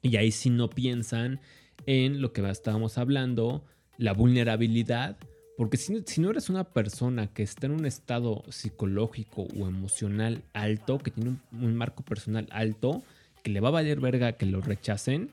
[0.01, 1.39] y ahí si no piensan
[1.87, 3.65] en lo que estábamos hablando,
[3.97, 5.17] la vulnerabilidad,
[5.59, 10.41] Porque si, si, no eres una persona que está en un estado psicológico o emocional
[10.53, 13.03] alto, que tiene un, marco personal alto,
[13.43, 15.31] que le va a valer verga que lo rechacen,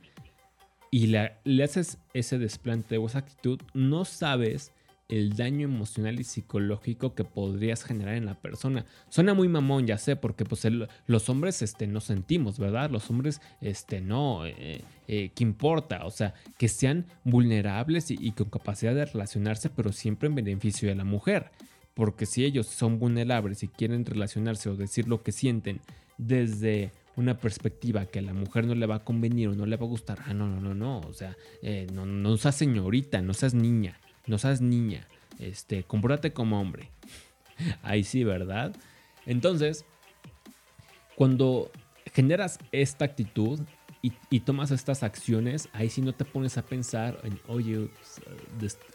[0.91, 4.73] y le haces ese desplante o esa actitud, no sabes
[5.09, 8.87] el daño emocional y psicológico que podrías generar en la persona.
[9.09, 10.66] Suena muy mamón, ya sé, porque pues
[11.07, 12.90] los hombres este, no sentimos, ¿verdad?
[12.90, 16.05] Los hombres este, no, eh, eh, ¿qué importa?
[16.07, 20.97] O sea, que sean vulnerables y, con capacidad de relacionarse, pero siempre en beneficio de
[20.97, 21.51] la mujer.
[21.95, 25.81] Porque si ellos son vulnerables y quieren relacionarse o decir lo que sienten
[26.19, 29.77] desde una perspectiva que a la mujer no le va a convenir o no le
[29.77, 33.23] va a gustar, ah, no, no, no, no, o sea, eh, no, no seas señorita,
[33.23, 35.07] no seas niña no seas niña,
[35.39, 36.91] este, compórtate como hombre.
[37.83, 38.75] Ahí sí, ¿verdad?
[39.25, 39.85] Entonces,
[41.17, 41.71] cuando
[42.12, 43.61] generas esta actitud
[44.31, 47.91] y, tomas estas acciones, ahí sí no te pones a pensar en, oye,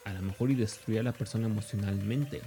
[0.06, 2.42] a lo mejor y destruye a la persona emocionalmente.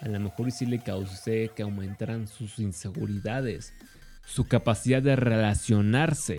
[0.00, 3.74] A lo mejor y sí le causé que aumentaran sus inseguridades,
[4.24, 6.38] su capacidad de relacionarse,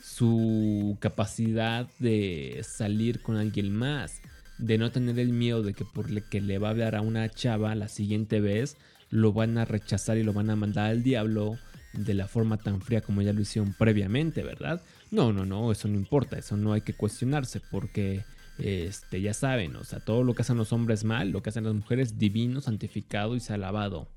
[0.00, 4.20] su capacidad de salir con alguien más,
[4.60, 7.28] de no tener el miedo de que por que le va a hablar a una
[7.28, 8.76] chava la siguiente vez,
[9.10, 11.58] lo van a rechazar y lo van a mandar al diablo
[11.92, 14.82] de la forma tan fría como ya lo hicieron previamente, ¿verdad?
[15.10, 18.22] No, no, no, eso no importa, eso no hay que cuestionarse porque
[18.58, 21.64] este, ya saben, o sea, todo lo que hacen los hombres mal, lo que hacen
[21.64, 24.08] las mujeres divino, santificado y alabado.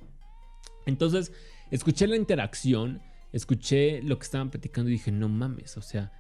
[0.85, 1.31] Entonces,
[1.71, 3.01] escuché la interacción,
[3.31, 6.11] escuché lo que estaban platicando y dije, no mames, o sea,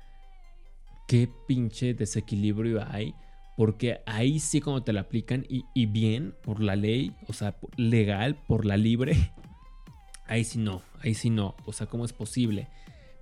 [1.07, 3.13] qué pinche desequilibrio hay
[3.55, 8.35] porque ahí sí como te la aplican y, bien por la ley, o sea, legal,
[8.47, 9.31] por la libre,
[10.27, 12.67] ahí sí no, ahí sí no, o sea, ¿cómo es posible?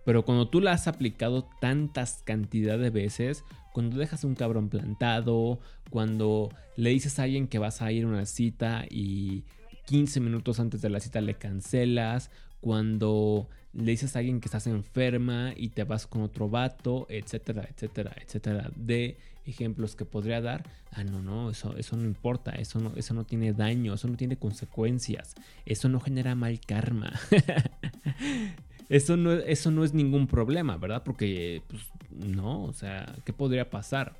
[0.05, 5.59] Pero cuando tú la has aplicado tantas cantidades de veces, cuando dejas un cabrón plantado,
[5.89, 9.43] cuando le dices a alguien que vas a ir a una cita y
[9.85, 14.67] 15 minutos antes de la cita le cancelas, cuando le dices a alguien que estás
[14.67, 20.69] enferma y te vas con otro vato, etcétera, etcétera, etcétera, de ejemplos que podría dar.
[20.91, 24.17] Ah, no, no, eso, eso no importa, eso no, eso no tiene daño, eso no
[24.17, 27.13] tiene consecuencias, eso no genera mal karma.
[28.89, 31.03] eso, no, eso no es ningún problema, ¿verdad?
[31.03, 34.17] Porque, pues, no, o sea, ¿qué podría pasar?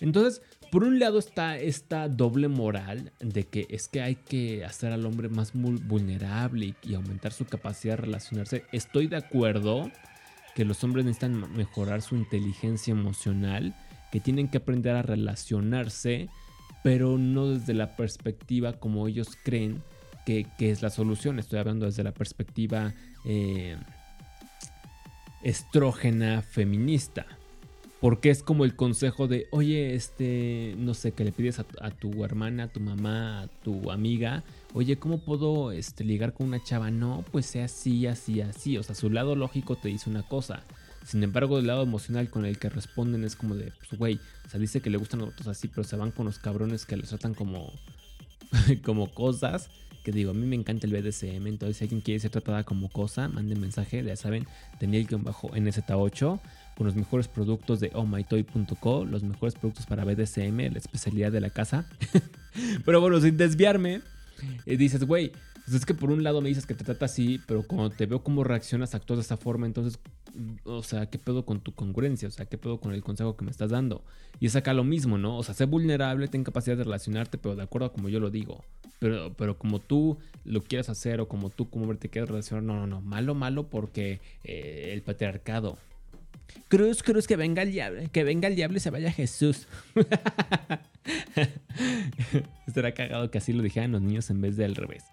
[0.00, 4.92] Entonces, por un lado está esta doble moral de que es que hay que hacer
[4.92, 8.64] al hombre más vulnerable y, aumentar su capacidad de relacionarse.
[8.72, 9.90] Estoy de acuerdo
[10.54, 13.74] que los hombres necesitan mejorar su inteligencia emocional,
[14.12, 16.28] que tienen que aprender a relacionarse,
[16.82, 19.82] pero no desde la perspectiva como ellos creen
[20.24, 21.40] que, es la solución.
[21.40, 23.76] Estoy hablando desde la perspectiva eh,
[25.42, 27.26] estrógena feminista.
[28.00, 32.24] Porque es como el consejo de, oye, este, no sé, que le pides a, tu
[32.24, 36.90] hermana, a tu mamá, a tu amiga, oye, ¿cómo puedo este, ligar con una chava?
[36.90, 38.78] No, pues sea así, así, así.
[38.78, 40.62] O sea, su lado lógico te dice una cosa.
[41.04, 44.48] Sin embargo, el lado emocional con el que responden es como de, pues, güey, o
[44.48, 46.96] sea, dice que le gustan los otros así, pero se van con los cabrones que
[46.96, 47.70] les tratan como,
[48.82, 49.68] como cosas.
[50.04, 52.88] Que digo, a mí me encanta el BDSM, entonces si alguien quiere ser tratada como
[52.88, 54.46] cosa, manden mensaje, ya saben,
[55.22, 56.40] bajo NZ8
[56.76, 61.50] con los mejores productos de ohmytoy.co, los mejores productos para BDSM, la especialidad de la
[61.50, 61.86] casa.
[62.84, 64.02] pero bueno, sin desviarme,
[64.66, 65.32] eh, dices, güey,
[65.70, 68.06] pues es que por un lado me dices que te trata así, pero cuando te
[68.06, 70.00] veo cómo reaccionas, actúas de esa forma, entonces,
[70.64, 72.26] o sea, ¿qué pedo con tu congruencia?
[72.26, 74.02] O sea, ¿qué pedo con el consejo que me estás dando?
[74.40, 75.36] Y es acá lo mismo, ¿no?
[75.36, 78.30] O sea, sé vulnerable, ten capacidad de relacionarte, pero de acuerdo a como yo lo
[78.30, 78.64] digo.
[78.98, 82.74] Pero, pero como tú lo quieras hacer o como tú como te quieres relacionar, no,
[82.74, 83.00] no, no.
[83.00, 85.78] Malo, malo porque eh, el patriarcado.
[86.68, 89.66] Cruz, cruz, que venga el diablo, que venga el diablo y se vaya Jesús.
[92.66, 95.04] Estará cagado que así lo dijeran los niños en vez del revés.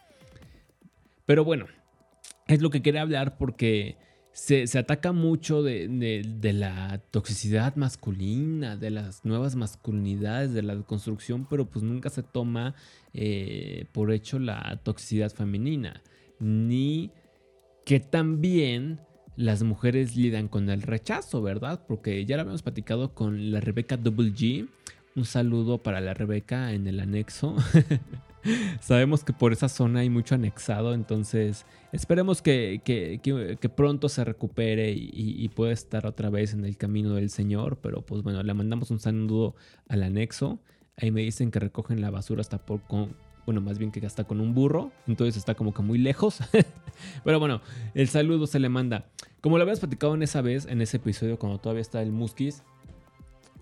[1.25, 1.65] Pero bueno,
[2.47, 3.97] es lo que quería hablar porque
[4.37, 6.21] se, ataca mucho de,
[6.53, 12.75] la toxicidad masculina, de las nuevas masculinidades, de la construcción, pero pues nunca se toma
[13.15, 16.03] eh, por hecho la toxicidad femenina.
[16.39, 17.09] Ni
[17.83, 18.99] que también
[19.37, 21.85] las mujeres lidan con el rechazo, ¿verdad?
[21.87, 24.67] Porque ya lo habíamos platicado con la Rebeca Double G.
[25.15, 27.55] Un saludo para la Rebeca en el anexo.
[28.81, 32.81] Sabemos que por esa zona hay mucho anexado, entonces esperemos que,
[33.75, 37.77] pronto se recupere y, pueda estar otra vez en el camino del Señor.
[37.81, 39.55] Pero pues bueno, le mandamos un saludo
[39.87, 40.59] al anexo.
[40.97, 43.15] Ahí me dicen que recogen la basura hasta por, con,
[43.47, 46.39] bueno, más bien que está con un burro, entonces está como que muy lejos.
[47.23, 47.61] Pero bueno,
[47.93, 49.05] el saludo se le manda.
[49.39, 52.63] Como lo habías platicado en esa vez, en ese episodio, cuando todavía está el Muskis,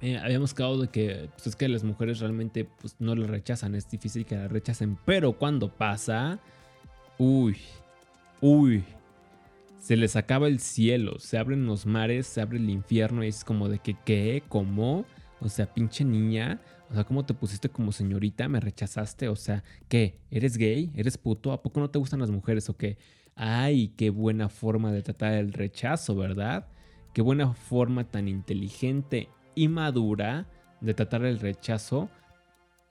[0.02, 3.76] eh, habíamos quedado de que pues, es que las mujeres realmente pues, no lo rechazan,
[3.76, 6.40] es difícil que la rechacen, pero cuando pasa,
[7.20, 7.56] uy,
[8.42, 8.84] uy,
[9.80, 13.44] se les acaba el cielo, se abren los mares, se abre el infierno y es
[13.44, 14.42] como de que, ¿qué?
[14.50, 15.06] ¿Cómo?
[15.42, 18.48] O sea, pinche niña, o sea, ¿cómo te pusiste como señorita?
[18.48, 19.28] ¿Me rechazaste?
[19.28, 20.20] O sea, ¿qué?
[20.30, 20.92] ¿Eres gay?
[20.96, 21.52] ¿Eres puto?
[21.52, 22.98] ¿A poco no te gustan las mujeres o qué?
[23.36, 26.68] Ay, qué buena forma de tratar el rechazo, ¿verdad?
[27.14, 30.48] Qué buena forma tan inteligente y madura
[30.82, 32.10] de tratar el rechazo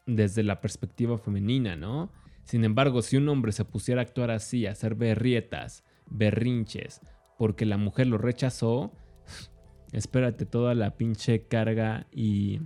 [0.06, 2.10] desde la perspectiva femenina, ¿no?
[2.44, 7.00] Sin embargo, si un hombre se pusiera a actuar así, a hacer berrietas, berrinches,
[7.38, 8.92] porque la mujer lo rechazó,
[9.92, 12.60] espérate toda la pinche carga y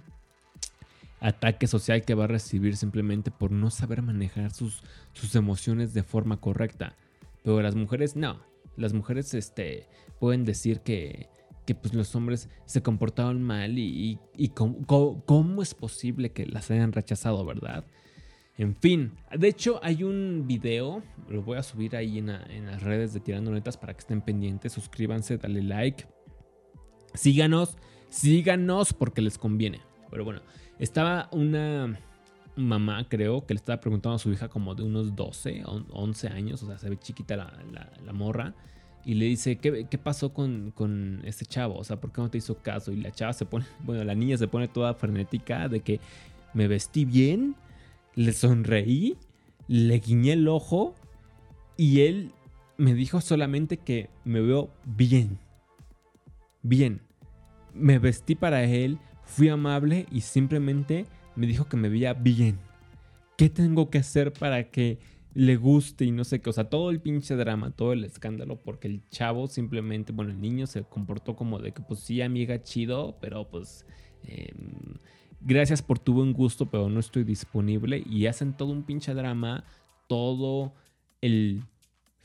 [1.20, 6.02] ataque social que va a recibir simplemente por no saber manejar sus, sus emociones de
[6.02, 6.96] forma correcta.
[7.42, 8.40] Pero las mujeres no.
[8.76, 9.88] Las mujeres este,
[10.20, 11.28] pueden decir que,
[11.68, 14.18] que pues los hombres se comportaban mal y,
[14.54, 17.84] cómo, es posible que las hayan rechazado, ¿verdad?
[18.56, 22.82] En fin, de hecho hay un video, lo voy a subir ahí en, en las
[22.82, 26.06] redes de Tirando Netas para que estén pendientes, suscríbanse, dale like,
[27.14, 27.76] síganos,
[28.08, 29.87] síganos porque les conviene.
[30.10, 30.40] Pero bueno,
[30.78, 31.98] estaba una
[32.56, 36.62] mamá, creo, que le estaba preguntando a su hija como de unos 12, 11 años,
[36.62, 38.54] o sea, se ve chiquita la morra
[39.08, 41.78] y le dice, ¿qué, pasó con, con, este chavo?
[41.78, 42.92] O sea, ¿por qué no te hizo caso?
[42.92, 45.98] Y la chava se pone, bueno, la niña se pone toda frenética de que
[46.52, 47.56] me vestí bien,
[48.14, 49.16] le sonreí,
[49.66, 50.94] le guiñé el ojo
[51.78, 52.32] y él
[52.76, 55.38] me dijo solamente que me veo bien.
[56.62, 57.00] Bien.
[57.72, 62.58] Me vestí para él, fui amable y simplemente me dijo que me veía bien.
[63.36, 64.98] ¿Qué tengo que hacer para que
[65.34, 68.56] le guste y no sé qué, o sea, todo el pinche drama, todo el escándalo,
[68.56, 72.60] porque el chavo simplemente, bueno, el niño se comportó como de que, pues sí, amiga,
[72.62, 73.86] chido, pero pues,
[74.24, 74.96] em,
[75.40, 79.62] gracias por tu buen gusto, pero no estoy disponible, y hacen todo un pinche drama,
[80.08, 80.72] todo
[81.20, 81.62] el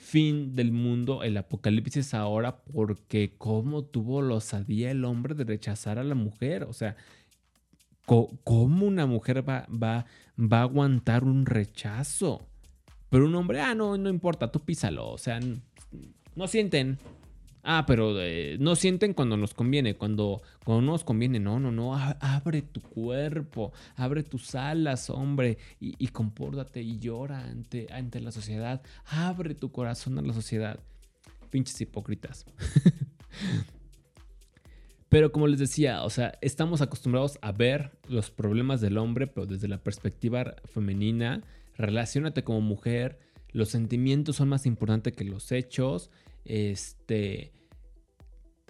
[0.04, 5.98] fin del mundo, el apocalipsis ahora, porque cómo tuvo la osadía el hombre de rechazar
[5.98, 6.96] a la mujer, o sea,
[8.06, 10.06] ¿cómo una mujer va, va,
[10.38, 12.42] va a aguantar un rechazo?
[13.10, 15.10] Pero un hombre, ah, no, no importa, tú písalo.
[15.10, 15.40] O sea,
[16.36, 16.98] no sienten.
[17.64, 21.40] Ah, pero eh, no sienten cuando nos conviene, cuando, cuando no nos conviene.
[21.40, 21.96] No, no, no.
[21.96, 26.10] Abre tu cuerpo, abre tus alas, hombre, y, y
[26.76, 28.82] y llora ante, ante la sociedad.
[29.06, 30.80] Abre tu corazón a la sociedad.
[31.50, 32.46] Pinches hipócritas.
[35.08, 39.46] Pero como les decía, o sea, estamos acostumbrados a ver los problemas del hombre, pero
[39.46, 41.44] desde la perspectiva femenina
[41.78, 43.20] relacionate como mujer,
[43.52, 46.10] los sentimientos son más importantes que los hechos,
[46.46, 47.54] este,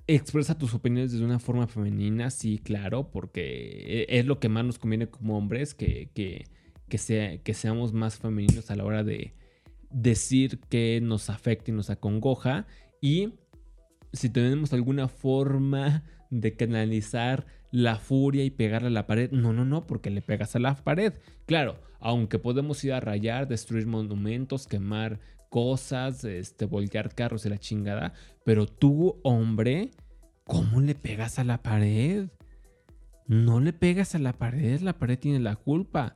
[0.07, 4.65] expresa tus opiniones de una forma femenina, sí, claro, porque e, es lo que más
[4.65, 6.45] nos conviene como hombres, que, que,
[6.89, 9.33] que, que seamos más femeninos a la hora de
[9.89, 12.65] decir que nos afecta y nos acongoja
[12.99, 13.33] y
[14.11, 19.31] si tenemos alguna forma de canalizar la furia y pegarle a la pared.
[19.31, 21.13] No, no, no, porque le pegas a la pared.
[21.45, 25.19] Claro, aunque podemos ir a rayar, destruir monumentos, quemar
[25.53, 28.13] cosas, este, voltear carros y la chingada.
[28.43, 29.91] Pero tú, hombre,
[30.45, 32.29] ¿cómo le pegas a la pared?
[33.27, 36.15] No le pegas a la pared, la pared tiene la culpa.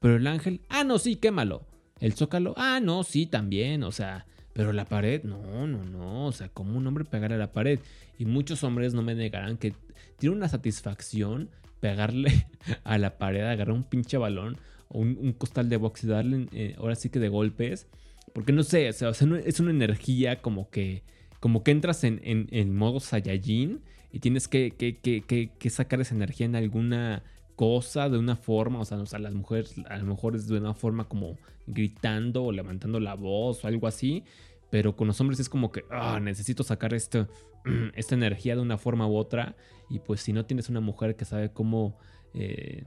[0.00, 1.66] Pero el ángel, ah, no, sí, quémalo.
[1.98, 6.24] El zócalo, ah, no, sí, también, o sea, pero la pared, no, no, no.
[6.24, 7.80] O sea, como un hombre pegar a la pared.
[8.16, 9.74] Y muchos hombres no me negarán que
[10.18, 12.46] tiene una satisfacción pegarle
[12.84, 14.56] a la pared, agarrar un pinche balón
[14.88, 17.86] o un, costal de box y darle, eh, ahora sí que de golpes.
[18.32, 21.02] Porque no sé, o sea, es una energía como que,
[21.40, 23.80] como que entras en, en, modo Saiyajin
[24.12, 27.22] y tienes que, que, que, sacar esa energía en alguna
[27.56, 31.08] cosa de una forma, o sea, las mujeres a lo mejor es de una forma
[31.08, 34.24] como gritando o levantando la voz o algo así,
[34.70, 37.26] pero con los hombres es como que ah, necesito sacar esta
[38.10, 39.56] energía de una forma u otra
[39.88, 41.98] y pues si no tienes una mujer que sabe cómo
[42.32, 42.84] eh,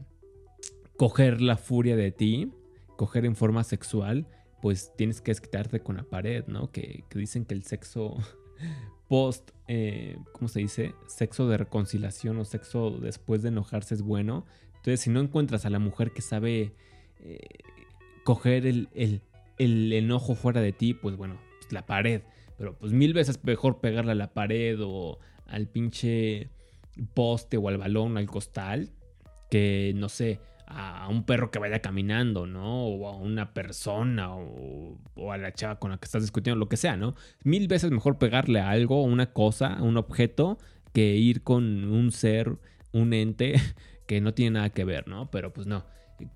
[0.97, 2.51] coger la furia de ti,
[2.95, 4.27] coger en forma sexual,
[4.63, 6.71] pues tienes que quitarte con la pared, ¿no?
[6.71, 8.15] Que, dicen que el sexo
[9.09, 10.95] post, eh, ¿cómo se dice?
[11.05, 14.45] Sexo de reconciliación o sexo después de enojarse es bueno.
[14.77, 16.71] Entonces, si no encuentras a la mujer que sabe
[17.19, 17.39] eh,
[18.23, 18.87] coger el,
[19.57, 22.21] el, enojo fuera de ti, pues bueno, pues la pared.
[22.57, 26.47] Pero pues mil veces mejor pegarle a la pared o al pinche
[27.13, 28.91] poste o al balón, al costal,
[29.51, 32.85] que no sé, a un perro que vaya caminando, ¿no?
[32.85, 34.97] O a una persona o,
[35.31, 37.15] a la chava con la que estás discutiendo, lo que sea, ¿no?
[37.43, 40.57] Mil veces mejor pegarle a algo, a una cosa, a un objeto,
[40.93, 42.57] que ir con un ser
[42.91, 43.55] un ente
[44.07, 45.29] que no tiene nada que ver, ¿no?
[45.31, 45.85] Pero pues no.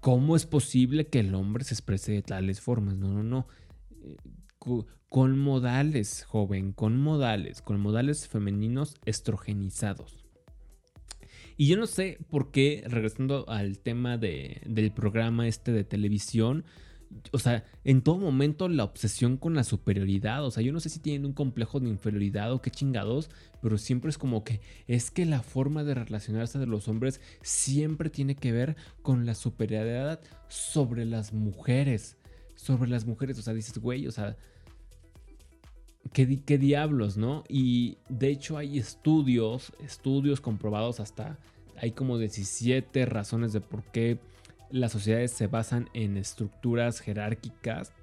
[0.02, 2.98] ¿Cómo es posible que el hombre se exprese de tales formas?
[2.98, 3.48] No, no, no.
[5.10, 10.17] Con modales, joven, con modales, con modales femeninos estrogenizados.
[11.58, 16.64] Y yo no sé por qué, regresando al tema del programa este de televisión,
[17.32, 20.90] o sea, en todo momento la obsesión con la superioridad, o sea, yo no sé
[20.90, 23.30] si tienen un complejo de inferioridad o qué chingados,
[23.62, 28.10] pero siempre es como que es que la forma de relacionarse de los hombres siempre
[28.10, 32.18] tiene que ver con la superioridad sobre las mujeres,
[32.56, 34.38] sobre las mujeres, o sea, dices, güey, o sea,
[36.14, 37.44] ¿qué, diablos, no?
[37.48, 41.38] Y de hecho hay estudios, estudios comprobados hasta,
[41.78, 44.20] hay como 17 razones de por qué
[44.70, 47.94] las sociedades se basan en estructuras jerárquicas.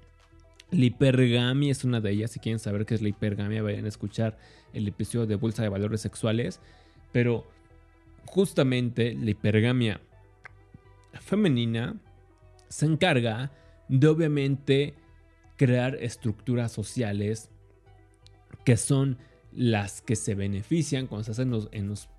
[0.71, 2.31] La hipergamia es una de ellas.
[2.31, 4.37] Si quieren saber qué es la hipergamia, vayan a escuchar
[4.73, 6.59] el episodio de Bolsa de Valores Sexuales.
[7.11, 7.47] Pero
[8.25, 10.01] justamente la hipergamia
[11.13, 11.95] femenina
[12.67, 13.51] se encarga
[13.87, 14.95] de obviamente
[15.55, 17.49] crear estructuras sociales
[18.65, 19.17] que son
[19.53, 22.09] las que se benefician cuando se hacen en los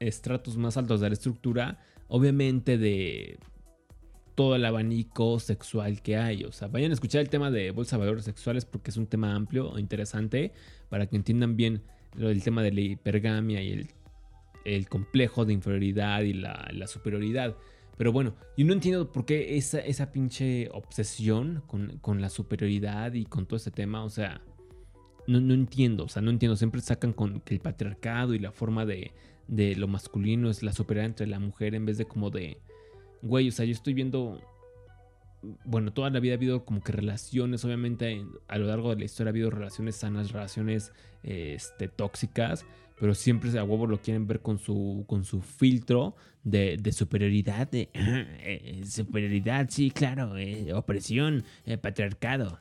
[0.00, 3.38] estratos más altos de la estructura, obviamente de
[4.34, 6.44] todo el abanico sexual que hay.
[6.44, 9.06] O sea, vayan a escuchar el tema de bolsa de valores sexuales porque es un
[9.06, 10.52] tema amplio e interesante
[10.88, 11.82] para que entiendan bien
[12.18, 13.88] el tema de la hipergamia y
[14.64, 17.56] el, complejo de inferioridad y la, superioridad.
[17.96, 23.24] Pero bueno, yo no entiendo por qué esa, esa pinche obsesión con, la superioridad y
[23.24, 24.04] con todo este tema.
[24.04, 24.40] O sea,
[25.26, 26.04] no, no entiendo.
[26.04, 26.56] O sea, no entiendo.
[26.56, 29.12] Siempre sacan con que el patriarcado y la forma de,
[29.48, 32.58] de lo masculino es la superioridad entre la mujer en vez de como de
[33.24, 34.40] güey, o sea, yo estoy viendo,
[35.64, 39.04] bueno, toda la vida ha habido como que relaciones, obviamente a lo largo de la
[39.06, 42.66] historia ha habido relaciones sanas, relaciones este, tóxicas,
[43.00, 46.14] pero siempre a huevo lo quieren ver con su, con su filtro
[46.44, 52.60] de, superioridad, de eh, superioridad, sí, claro, eh, opresión, eh, patriarcado.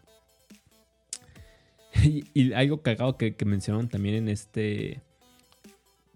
[2.34, 5.02] Y, algo cagado que, mencionaron también en este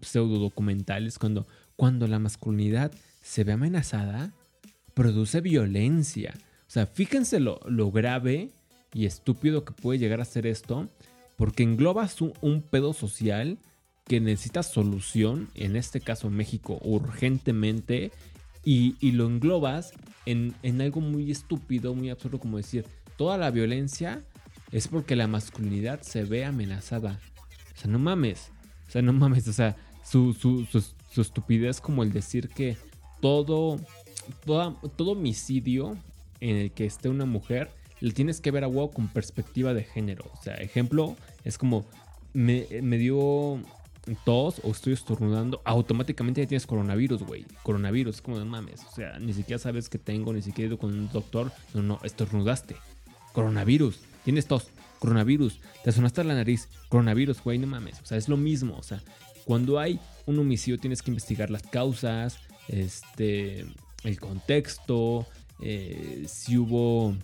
[0.00, 4.32] pseudo documental es cuando, cuando la masculinidad se ve amenazada,
[4.94, 6.34] produce violencia.
[6.66, 7.60] O sea, fíjense lo,
[7.90, 8.50] grave
[8.92, 10.88] y estúpido que puede llegar a ser esto,
[11.36, 13.58] porque englobas un, un pedo social
[14.06, 18.10] que necesita solución, en este caso México, urgentemente,
[18.64, 19.92] y, lo englobas
[20.26, 22.84] en, en, algo muy estúpido, muy absurdo, como decir,
[23.16, 24.22] toda la violencia
[24.72, 27.20] es porque la masculinidad se ve amenazada.
[27.76, 28.50] O sea, no mames.
[28.88, 29.46] O sea, no mames.
[29.48, 32.76] O sea, su, su, su, estupidez como el decir que
[33.20, 33.78] todo
[34.44, 35.96] todo, homicidio
[36.40, 39.84] en el que esté una mujer, le tienes que ver a huevo con perspectiva de
[39.84, 40.30] género.
[40.38, 41.84] O sea, ejemplo, es como
[42.32, 42.66] me,
[42.98, 43.60] dio
[44.24, 47.44] tos o estoy estornudando, automáticamente ya tienes coronavirus, güey.
[47.62, 48.84] Coronavirus, es como de mames.
[48.90, 51.50] O sea, ni siquiera sabes que tengo, ni siquiera he ido con un doctor.
[51.74, 52.76] No, no, estornudaste.
[53.32, 54.00] Coronavirus.
[54.28, 54.68] Tienes tos.
[54.98, 55.58] Coronavirus.
[55.82, 56.68] Te sonaste la nariz.
[56.90, 57.98] Coronavirus, güey, no mames.
[58.02, 58.76] O sea, es lo mismo.
[58.76, 59.02] O sea,
[59.46, 62.38] cuando hay un homicidio tienes que investigar las causas.
[62.68, 63.64] Este
[64.04, 65.26] el contexto,
[65.62, 67.16] eh, si hubo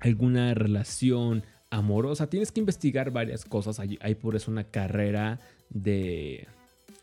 [0.00, 2.30] alguna relación amorosa.
[2.30, 3.78] Tienes que investigar varias cosas.
[3.78, 6.48] Hay, por eso una carrera de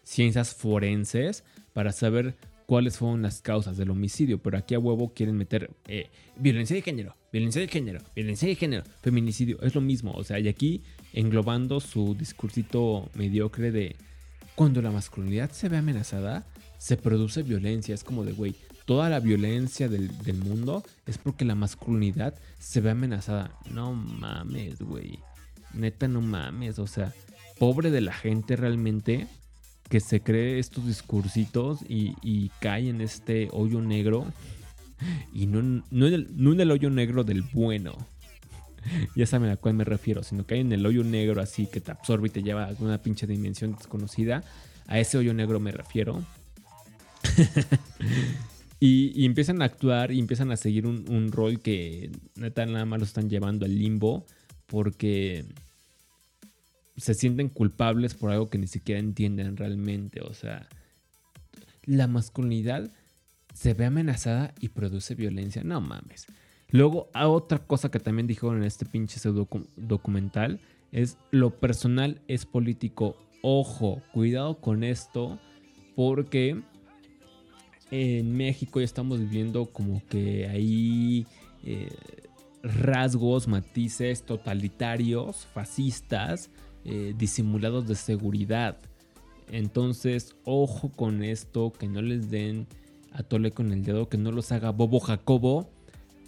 [0.03, 1.43] ciencias forenses
[1.73, 2.33] para saber
[2.65, 4.41] cuáles fueron las causas del homicidio.
[4.41, 8.55] Pero aquí a huevo quieren meter eh, violencia de género, violencia de género, violencia de
[8.55, 9.61] género, feminicidio.
[9.61, 10.11] Es lo mismo.
[10.13, 13.95] O sea, y aquí englobando su discursito mediocre de
[14.55, 16.45] cuando la masculinidad se ve amenazada,
[16.77, 17.95] se produce violencia.
[17.95, 18.55] Es como de, güey,
[18.85, 20.11] toda la violencia del,
[20.43, 23.57] mundo es porque la masculinidad se ve amenazada.
[23.69, 25.19] No mames, güey.
[25.73, 26.79] Neta, no mames.
[26.79, 27.13] O sea,
[27.59, 29.27] pobre de la gente realmente
[29.89, 34.25] que se cree estos discursitos y, cae en este hoyo negro.
[35.33, 37.95] Y no, no, en el, hoyo negro del bueno.
[39.15, 41.91] ya saben a cuál me refiero, sino cae en el hoyo negro así que te
[41.91, 44.43] absorbe y te lleva a una pinche dimensión desconocida.
[44.87, 46.23] A ese hoyo negro me refiero.
[48.83, 53.05] Y, empiezan a actuar y empiezan a seguir un, rol que neta nada más lo
[53.05, 54.25] están llevando al limbo
[54.65, 55.45] porque
[56.97, 60.21] se sienten culpables por algo que ni siquiera entienden realmente.
[60.21, 60.67] O sea,
[61.85, 62.89] la masculinidad
[63.53, 65.63] se ve amenazada y produce violencia.
[65.63, 66.27] No mames.
[66.69, 70.59] Luego, a otra cosa que también dijeron en este pinche pseudo documental
[70.91, 73.17] es lo personal es político.
[73.41, 75.39] Ojo, cuidado con esto
[75.95, 76.61] porque
[77.89, 81.27] en México ya estamos viviendo como que hay
[81.63, 81.89] eh,
[82.63, 86.49] rasgos, matices totalitarios, fascistas,
[86.85, 88.77] eh, disimulados de seguridad.
[89.49, 92.67] Entonces, ojo con esto, que no les den
[93.11, 95.69] a tole con el dedo, que no los haga Bobo Jacobo,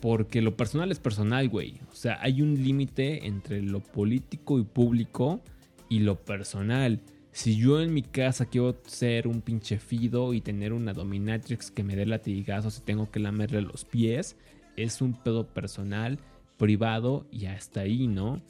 [0.02, 1.76] porque lo personal es personal, güey.
[1.92, 5.42] O sea, hay un límite entre lo político y público
[5.90, 7.00] y lo personal.
[7.32, 11.84] Si yo en mi casa quiero ser un pinche fido y tener una dominatrix que
[11.84, 14.36] me dé latigazos y tengo que lamerle los pies,
[14.76, 16.20] es un pedo personal,
[16.58, 18.42] privado y hasta ahí, ¿no?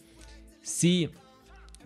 [0.61, 1.09] Si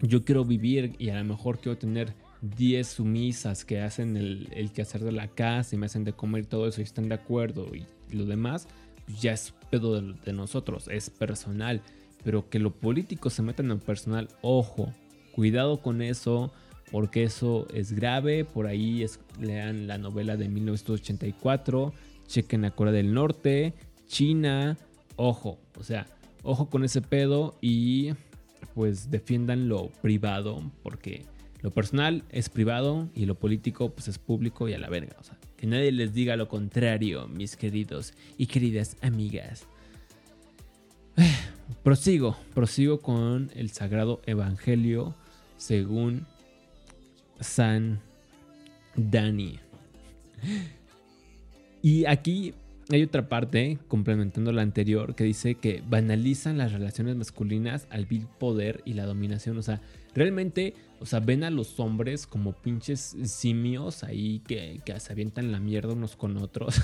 [0.01, 2.13] yo quiero vivir y a lo mejor quiero tener
[2.55, 6.45] 10 sumisas que hacen el, el quehacer de la casa y me hacen de comer
[6.45, 7.85] todo eso y están de acuerdo y
[8.15, 8.67] lo demás,
[9.05, 11.81] pues ya es pedo de, nosotros, es personal.
[12.23, 14.93] Pero que lo político se meta en personal, ojo,
[15.31, 16.51] cuidado con eso,
[16.91, 18.43] porque eso es grave.
[18.43, 19.05] Por ahí
[19.39, 21.93] lean la novela de 1984,
[22.27, 23.73] chequen la Corea del Norte,
[24.07, 24.77] China,
[25.15, 26.07] ojo, o sea,
[26.43, 28.11] ojo con ese pedo y
[28.73, 31.25] pues defiendan lo privado, porque
[31.61, 35.15] lo personal es privado y lo político pues es público y a la verga.
[35.19, 39.67] O sea, que nadie les diga lo contrario, mis queridos y queridas amigas.
[41.83, 45.15] Prosigo, prosigo con el Sagrado Evangelio
[45.57, 46.25] según
[47.39, 47.99] San
[48.95, 49.59] Dani.
[51.81, 52.53] Y aquí
[52.89, 58.27] hay otra parte, complementando la anterior, que dice que banalizan las relaciones masculinas al vil
[58.39, 59.57] poder y la dominación.
[59.57, 59.81] O sea,
[60.13, 65.59] realmente, o sea, ven a los hombres como pinches simios ahí que, se avientan la
[65.59, 66.79] mierda unos con otros.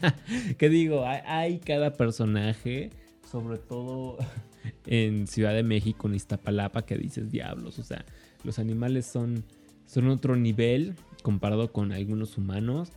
[0.58, 2.90] que digo, hay, cada personaje,
[3.30, 4.18] sobre todo
[4.86, 7.78] en Ciudad de México, en Iztapalapa, que dices diablos.
[7.78, 8.04] O sea,
[8.44, 9.44] los animales son,
[9.86, 12.92] son otro nivel comparado con algunos humanos.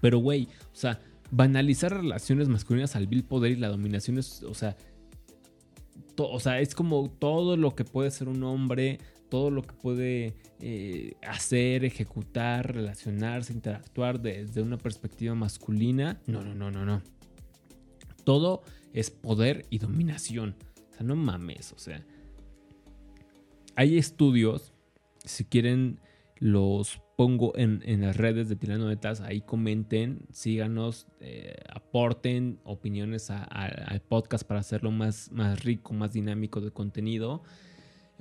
[0.00, 1.00] Pero, güey, o sea,
[1.30, 4.76] banalizar relaciones masculinas al vil poder y la dominación es, o sea,
[6.16, 8.98] o sea, es como todo lo que puede ser un hombre,
[9.28, 16.20] todo lo que puede eh, hacer, ejecutar, relacionarse, interactuar desde una perspectiva masculina.
[16.26, 17.02] No, no, no, no, no.
[18.24, 20.56] Todo es poder y dominación.
[20.90, 22.04] O sea, no mames, o sea.
[23.76, 24.74] Hay estudios,
[25.24, 26.00] si quieren
[26.36, 34.00] los pongo en, las redes de Tirano de ahí comenten, síganos, eh, aporten opiniones al
[34.00, 37.42] podcast para hacerlo más, más rico, más dinámico de contenido.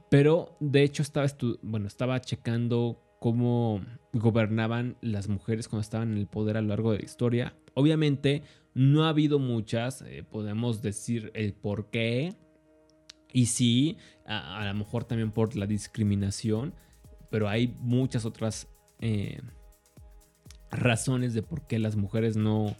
[0.10, 1.28] Pero de hecho estaba,
[1.62, 6.91] bueno, estaba checando cómo gobernaban las mujeres cuando estaban en el poder a lo largo
[6.91, 7.54] de la historia.
[7.76, 8.43] Obviamente
[8.74, 12.36] no ha habido muchas, eh, podemos decir el por qué.
[13.32, 13.95] Y sí,
[14.26, 16.74] a, a lo mejor también por la discriminación
[17.30, 18.68] pero hay muchas otras
[19.00, 19.41] eh,
[20.72, 22.76] razones de por qué las mujeres no,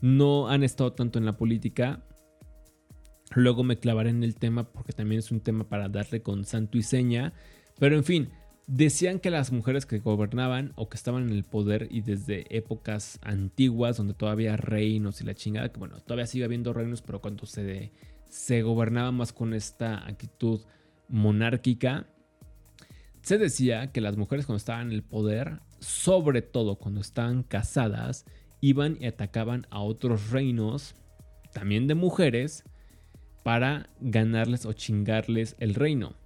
[0.00, 2.02] no han estado tanto en la política.
[3.34, 6.78] Luego me clavaré en el tema porque también es un tema para darle con santo
[6.78, 7.32] y seña.
[7.78, 8.30] Pero en fin,
[8.66, 13.18] decían que las mujeres que gobernaban o que estaban en el poder y desde épocas
[13.22, 17.46] antiguas donde todavía reinos y la chingada, que bueno, todavía sigue habiendo reinos, pero cuando
[17.46, 17.92] se,
[18.28, 20.60] se gobernaba más con esta actitud
[21.08, 22.06] monárquica,
[23.28, 28.24] se decía que las mujeres cuando estaban en el poder, sobre todo cuando estaban casadas,
[28.62, 30.94] iban y atacaban a otros reinos,
[31.52, 32.64] también de mujeres,
[33.44, 36.16] para ganarles o chingarles el reino.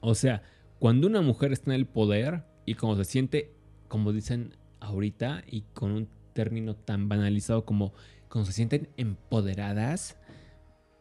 [0.00, 0.42] O sea,
[0.80, 3.54] cuando una mujer está en el poder y como se siente,
[3.86, 7.92] como dicen ahorita, y con un término tan banalizado como
[8.28, 10.18] cuando se sienten empoderadas,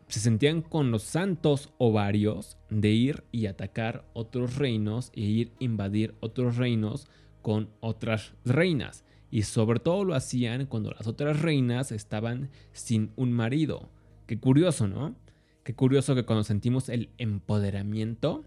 [0.07, 6.15] se sentían con los santos ovarios de ir y atacar otros reinos e ir invadir
[6.19, 7.07] otros reinos
[7.41, 9.03] con otras reinas.
[9.31, 13.89] Y sobre todo lo hacían cuando las otras reinas estaban sin un marido.
[14.27, 15.15] Qué curioso, ¿no?
[15.63, 18.43] Qué curioso que cuando sentimos el empoderamiento,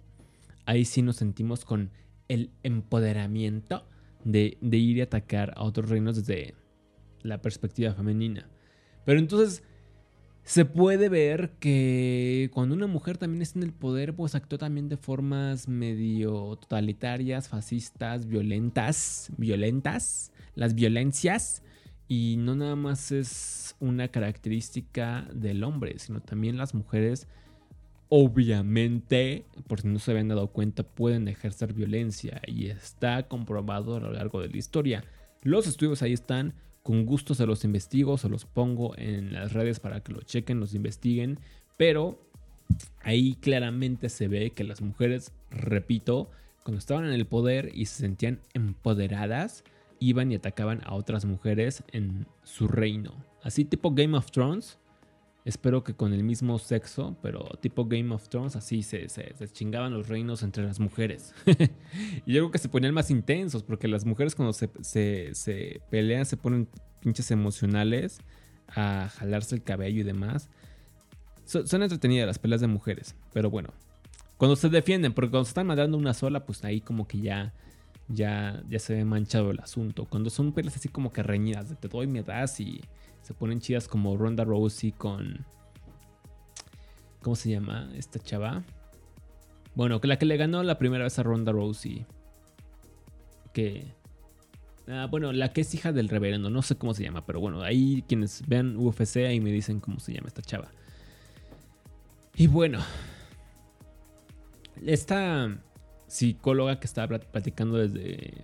[0.64, 1.90] ahí sí nos sentimos con
[2.28, 3.84] el empoderamiento
[4.24, 6.54] de, de ir y atacar a otros reinos desde
[7.22, 8.48] la perspectiva femenina.
[9.04, 9.64] Pero entonces
[10.49, 14.88] se puede ver que cuando una mujer también está en el poder, pues actúa también
[14.88, 21.62] de formas medio totalitarias, fascistas, violentas, violentas, las violencias.
[22.09, 27.28] Y no nada más es una característica del hombre, sino también las mujeres,
[28.09, 32.40] obviamente, por si no se habían dado cuenta, pueden ejercer violencia.
[32.46, 35.05] Y está comprobado a lo largo de la historia.
[35.42, 39.80] Los estudios ahí están con gusto se los investigo, se los pongo en las redes
[39.80, 41.38] para que lo chequen, los investiguen.
[41.76, 42.18] Pero
[43.02, 46.30] ahí claramente se ve que las mujeres, repito,
[46.62, 49.64] cuando estaban en el poder y se sentían empoderadas,
[50.00, 53.14] iban y atacaban a otras mujeres en su reino.
[53.42, 54.78] Así tipo Game of Thrones.
[55.49, 59.94] Espero que con el mismo sexo, pero tipo Game of Thrones, así se, se, chingaban
[59.94, 61.32] los reinos entre las mujeres.
[62.26, 64.68] y yo creo que se ponían más intensos, porque las mujeres cuando se,
[65.32, 66.68] se, pelean se ponen
[67.01, 68.20] pinches emocionales
[68.68, 70.51] a jalarse el cabello y demás.
[71.46, 73.72] son entretenidas las peleas de mujeres, pero bueno.
[74.36, 77.55] Cuando se defienden, porque cuando se están mandando una sola, pues ahí como que ya,
[78.09, 80.05] ya, ya se ve manchado el asunto.
[80.05, 82.82] Cuando son peleas así como que reñidas, de te doy mi edad y
[83.22, 85.44] se ponen chidas como Ronda Rousey con.
[87.22, 88.62] ¿Cómo se llama esta chava?
[89.74, 92.06] Bueno, que la que le ganó la primera vez a Ronda Rousey.
[93.52, 93.92] Que.
[94.88, 97.62] Ah, bueno, la que es hija del reverendo, no sé cómo se llama, pero bueno,
[97.62, 100.70] ahí quienes vean UFC ahí me dicen cómo se llama esta chava.
[102.34, 102.78] Y bueno,
[104.86, 105.58] esta
[106.06, 108.42] psicóloga que estaba platicando desde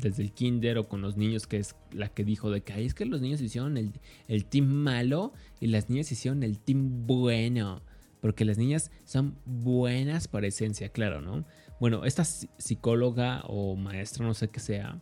[0.00, 2.94] desde el kinder o con los niños, que es la que dijo de que es
[2.94, 3.92] que los niños hicieron el,
[4.28, 7.82] el team malo y las niñas hicieron el team bueno.
[8.20, 11.44] Porque las niñas son buenas por esencia, claro, ¿no?
[11.80, 15.00] Bueno, esta psicóloga o maestra, no sé qué sea,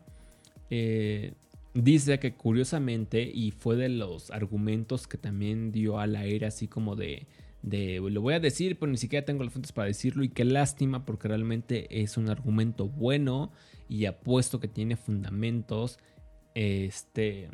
[0.68, 1.32] eh,
[1.72, 6.94] dice que curiosamente, y fue de los argumentos que también dio al aire, así como
[6.94, 7.26] de,
[7.62, 10.44] de lo voy a decir, pero ni siquiera tengo las fuentes para decirlo, y qué
[10.44, 13.52] lástima, porque realmente es un argumento bueno
[13.88, 15.98] y apuesto que tiene fundamentos
[16.54, 17.50] este,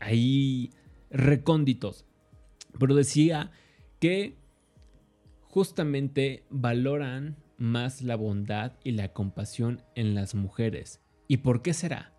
[0.00, 0.70] ahí
[1.10, 2.04] recónditos.
[2.78, 3.50] Pero decía
[3.98, 4.36] que
[5.42, 11.00] justamente valoran más la bondad y la compasión en las mujeres.
[11.28, 12.12] ¿Y por qué será?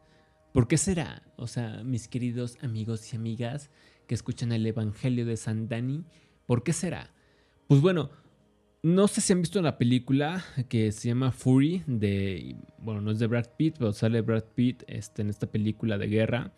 [0.54, 1.24] ¿Por qué será?
[1.36, 3.72] O sea, mis queridos amigos y amigas
[4.08, 6.06] que escuchan el Evangelio de San Dani,
[6.46, 7.12] ¿por qué será?
[7.68, 8.12] Pues bueno,
[8.84, 13.20] no sé si han visto una película que se llama Fury, de, bueno, no es
[13.20, 16.52] de Brad Pitt, pero sale Brad Pitt este, en esta película de guerra.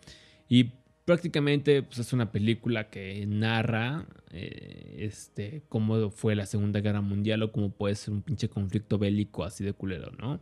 [0.48, 0.72] Y
[1.04, 7.44] prácticamente pues, es una película que narra eh, este, cómo fue la Segunda Guerra Mundial
[7.44, 10.40] o cómo puede ser un pinche conflicto bélico así de culero, ¿no?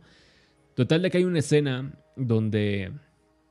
[0.73, 2.91] Total de que hay una escena donde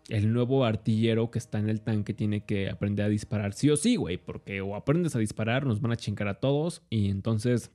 [0.08, 3.76] el nuevo artillero que está en el tanque tiene que aprender a disparar sí o
[3.76, 7.70] sí, güey, porque o aprendes a disparar, nos van a chingar a todos y entonces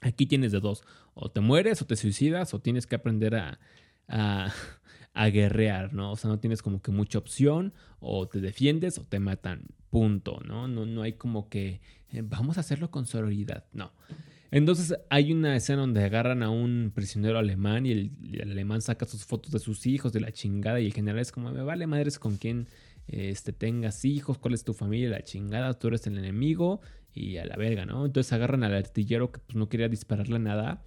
[0.00, 0.82] Aquí tienes de dos,
[1.14, 3.58] o te mueres o te suicidas o tienes que aprender a,
[5.14, 6.12] a, guerrear, ¿no?
[6.12, 10.40] O sea, no tienes como que mucha opción, o te defiendes o te matan, punto,
[10.44, 10.68] ¿no?
[10.68, 11.80] No, no hay como que
[12.10, 13.92] eh, vamos a hacerlo con sororidad, no.
[14.50, 19.04] Entonces hay una escena donde agarran a un prisionero alemán y el, el, alemán saca
[19.04, 21.86] sus fotos de sus hijos, de la chingada, y el general es como, me vale
[21.86, 22.68] madres con quién
[23.08, 26.80] este, tengas hijos, cuál es tu familia, la chingada, tú eres el enemigo
[27.16, 28.04] y a la verga, ¿no?
[28.04, 30.82] Entonces agarran al artillero que pues, no quería dispararle nada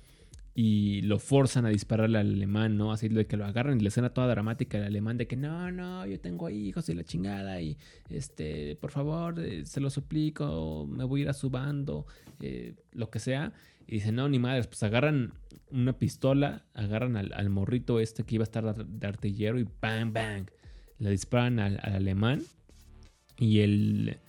[0.53, 2.91] y lo forzan a dispararle al alemán, ¿no?
[2.91, 5.71] Así de que lo agarran y la escena toda dramática del alemán de que no,
[5.71, 7.77] no, yo tengo hijos y la chingada y
[8.09, 12.05] este, por favor, eh, se lo suplico, me voy a ir a su bando,
[12.41, 13.51] eh, lo que sea.
[13.87, 15.33] Y dicen, no, ni madres, pues agarran
[15.71, 20.45] una pistola, agarran al, morrito este que iba a estar de artillero y bang, bang,
[20.99, 22.43] le disparan al alemán
[23.37, 24.19] y el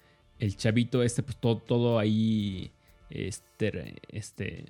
[0.40, 2.70] el chavito este, pues todo, todo ahí,
[3.10, 4.64] este, este,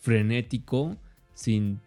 [0.00, 0.96] frenético,
[1.34, 1.80] sin,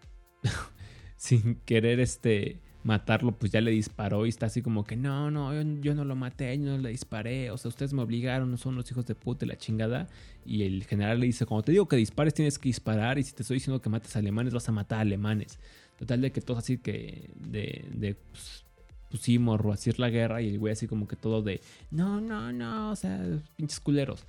[1.18, 5.52] sin querer, este, matarlo, pues ya le disparó y está así como que, no, no,
[5.82, 8.76] yo, no lo maté, yo no le disparé, o sea, ustedes me obligaron, no son
[8.76, 10.08] los hijos de puta la chingada.
[10.46, 13.34] Y el general le dice, como te digo que dispares, tienes que disparar, y si
[13.34, 15.60] te estoy diciendo que mates a alemanes, vas a matar a alemanes.
[15.98, 18.65] Total de que todos así que, de, de pues,
[19.14, 20.42] sí, morro, así la guerra.
[20.42, 23.22] Y el güey así como que todo de, no, no, no, o sea,
[23.56, 24.26] pinches culeros.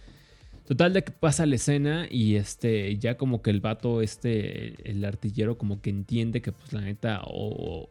[0.67, 5.05] Total de que pasa la escena y este, ya como que el vato, este, el
[5.05, 7.89] artillero como que entiende que pues la neta o,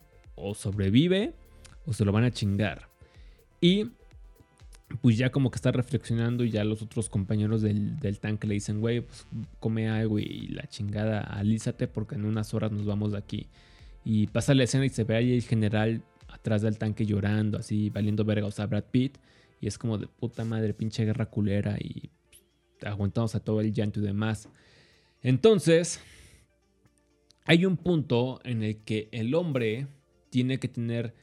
[0.55, 1.33] sobrevive
[1.85, 2.89] o se lo van a chingar.
[3.61, 3.91] Y
[5.01, 8.55] pues ya como que está reflexionando y ya los otros compañeros del, del tanque le
[8.55, 9.25] dicen, güey, pues
[9.61, 13.47] come algo y la chingada, alízate porque en unas horas nos vamos de aquí.
[14.03, 16.03] Y pasa la escena y se ve ahí el general
[16.45, 19.17] atrás del tanque llorando, así, valiendo verga, o Brad Pitt.
[19.59, 22.11] Y es como de puta madre, pinche guerra culera y
[22.85, 24.47] aguantamos a todo el llanto y demás.
[25.23, 25.99] Entonces,
[27.45, 29.87] hay un punto en el que el hombre
[30.29, 31.15] tiene que tener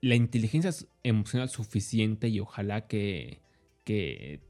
[0.00, 0.70] la inteligencia
[1.02, 3.40] emocional suficiente y ojalá que,
[3.84, 4.40] que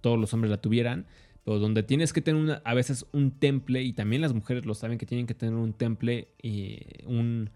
[0.00, 1.06] todos los hombres la tuvieran,
[1.44, 4.74] pero donde tienes que tener una, a veces un temple, y también las mujeres lo
[4.74, 7.50] saben que tienen que tener un temple y un,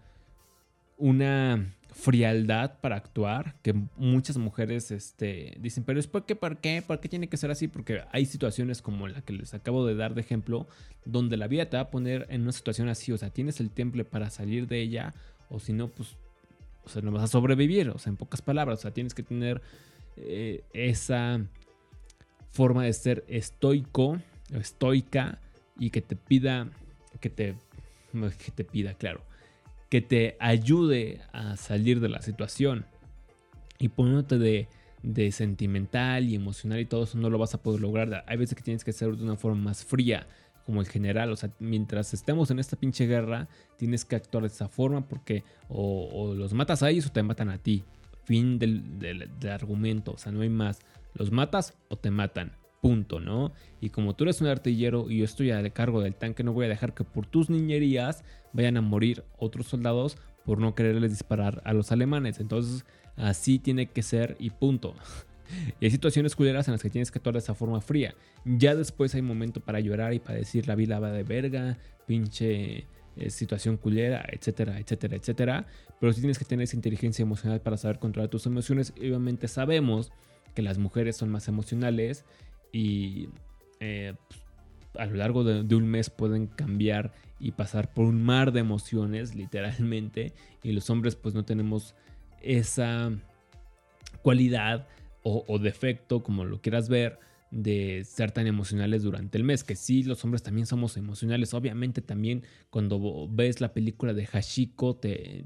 [1.03, 6.81] una frialdad para actuar que muchas mujeres este, dicen, pero es porque, ¿por qué?
[6.81, 7.67] ¿Por qué tiene que ser así?
[7.67, 10.65] Porque hay situaciones como la que les acabo de dar de ejemplo,
[11.03, 13.69] donde la vida te va a poner en una situación así, o sea, tienes el
[13.69, 15.13] temple para salir de ella,
[15.49, 16.15] o si no, pues,
[16.85, 19.23] o sea, no vas a sobrevivir, o sea, en pocas palabras, o sea, tienes que
[19.23, 19.61] tener
[20.15, 21.41] eh, esa
[22.49, 24.21] forma de ser estoico
[24.53, 25.37] estoica
[25.77, 26.69] y que te pida,
[27.19, 27.55] que te,
[28.13, 29.21] que te pida, claro,
[29.93, 32.87] que te ayude a salir de la situación
[33.77, 34.39] y poniéndote
[35.03, 38.25] de, sentimental y emocional y todo eso no lo vas a poder lograr.
[38.25, 40.25] Hay veces que tienes que ser de una forma más fría,
[40.65, 41.31] como el general.
[41.31, 45.43] O sea, mientras estemos en esta pinche guerra, tienes que actuar de esa forma porque
[45.69, 47.83] o, los matas a ellos o te matan a ti.
[48.23, 50.13] Fin del, del, argumento.
[50.13, 50.79] O sea, no hay más.
[51.13, 52.53] Los matas o te matan.
[52.83, 53.53] Punto, ¿no?
[53.79, 56.65] Y como tú eres un artillero y yo estoy a cargo del tanque, no voy
[56.65, 61.61] a dejar que por tus niñerías vayan a morir otros soldados por no quererles disparar
[61.63, 62.41] a los alemanes.
[62.41, 62.83] Entonces,
[63.15, 64.95] así tiene que ser y punto.
[65.79, 68.15] Y hay situaciones culeras en las que tienes que actuar de esa forma fría.
[68.43, 71.77] Ya después hay momento para llorar y para decir la vida va de verga,
[72.07, 75.67] pinche eh, situación culera, etcétera, etcétera, etcétera.
[75.99, 78.93] Pero sí tienes que tener esa inteligencia emocional para saber controlar tus emociones.
[78.97, 80.11] Obviamente sabemos
[80.55, 82.25] que las mujeres son más emocionales
[82.73, 83.29] y
[83.79, 84.13] eh,
[84.97, 89.35] a lo largo de, un mes pueden cambiar y pasar por un mar de emociones,
[89.35, 90.33] literalmente.
[90.61, 91.95] Y los hombres pues no tenemos
[92.41, 93.11] esa
[94.21, 94.87] cualidad
[95.25, 97.17] o, defecto, como lo quieras ver,
[97.49, 99.63] de ser tan emocionales durante el mes.
[99.63, 101.53] Que sí, los hombres también somos emocionales.
[101.53, 105.45] Obviamente también cuando ves la película de Hashiko te,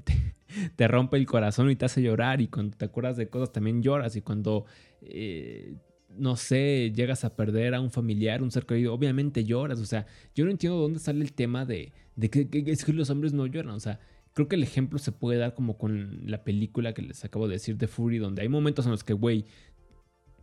[0.74, 2.40] te, rompe el corazón y te hace llorar.
[2.40, 4.16] Y cuando te acuerdas de cosas también lloras.
[4.16, 4.64] Y cuando,
[5.02, 5.76] eh,
[6.18, 9.80] no sé, llegas a perder a un familiar, un ser querido, obviamente lloras.
[9.80, 13.10] O sea, yo no entiendo dónde sale el tema de, de que, que, que los
[13.10, 13.74] hombres no lloran.
[13.74, 14.00] O sea,
[14.32, 17.54] creo que el ejemplo se puede dar como con la película que les acabo de
[17.54, 19.46] decir de Fury, donde hay momentos en los que, güey,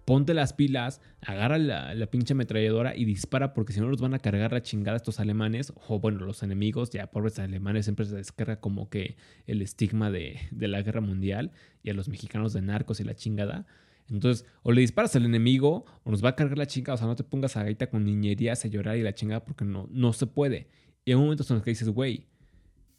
[0.05, 4.19] ponte las pilas, agarra la, pinche ametralladora y dispara porque si no los van a
[4.19, 8.59] cargar la chingada estos alemanes o bueno, los enemigos, ya pobres alemanes siempre se descarga
[8.59, 9.17] como que
[9.47, 11.51] el estigma de, la guerra mundial
[11.83, 13.65] y a los mexicanos de narcos y la chingada.
[14.09, 17.07] Entonces, o le disparas al enemigo o nos va a cargar la chingada, o sea,
[17.07, 20.13] no te pongas a gaita con niñerías a llorar y la chingada porque no, no
[20.13, 20.67] se puede.
[21.05, 22.27] Y hay momentos en los que dices, güey,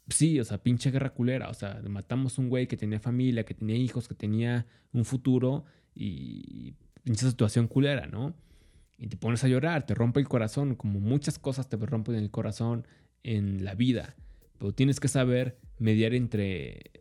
[0.09, 3.53] sí, o sea, pinche guerra culera, o sea, matamos un güey que tenía familia, que
[3.53, 8.35] tenía hijos, que tenía un futuro y pinche situación culera, ¿no?
[8.97, 12.31] Y te pones a llorar, te rompe el corazón, como muchas cosas te rompen el
[12.31, 12.87] corazón
[13.23, 14.15] en la vida.
[14.57, 16.91] Pero tienes que saber mediar entre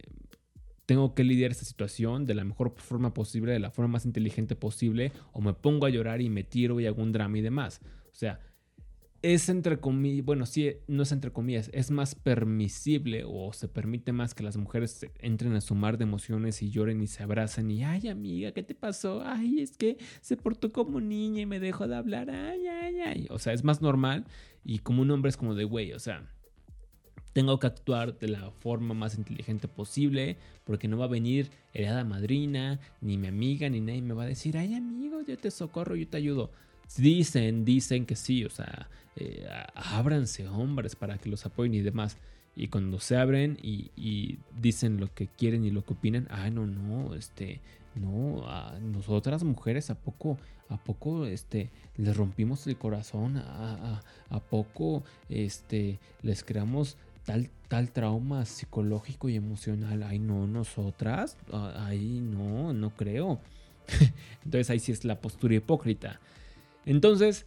[0.86, 4.56] tengo que lidiar esta situación de la mejor forma posible, de la forma más inteligente
[4.56, 7.80] posible, o me pongo a llorar y me tiro y hago un drama y demás.
[8.10, 8.40] O sea,
[9.22, 14.12] es entre comillas, bueno, sí, no es entre comillas, es más permisible o se permite
[14.12, 17.70] más que las mujeres entren a su mar de emociones y lloren y se abracen
[17.70, 19.22] y, ay amiga, ¿qué te pasó?
[19.24, 23.26] Ay, es que se portó como niña y me dejó de hablar, ay, ay, ay.
[23.30, 24.26] O sea, es más normal
[24.64, 26.30] y como un hombre es como de, güey, o sea,
[27.36, 32.02] tengo que actuar de la forma más inteligente posible porque no va a venir el
[32.06, 35.96] madrina, ni mi amiga, ni nadie me va a decir, ay amigo, yo te socorro,
[35.96, 36.50] yo te ayudo.
[36.96, 42.16] Dicen, dicen que sí, o sea, eh, ábranse hombres para que los apoyen y demás.
[42.56, 46.66] Y cuando se abren y, dicen lo que quieren y lo que opinan, ah, no,
[46.66, 47.60] no, este,
[47.96, 50.38] no, a nosotras mujeres, ¿a poco,
[50.70, 51.68] a poco, este,
[51.98, 53.36] les rompimos el corazón?
[53.36, 56.96] ¿A, a, poco, este, les creamos
[57.26, 60.02] tal, tal trauma psicológico y emocional?
[60.02, 63.40] Ay, no, nosotras, ay, no, no creo.
[64.44, 66.20] Entonces ahí sí es la postura hipócrita.
[66.86, 67.46] Entonces,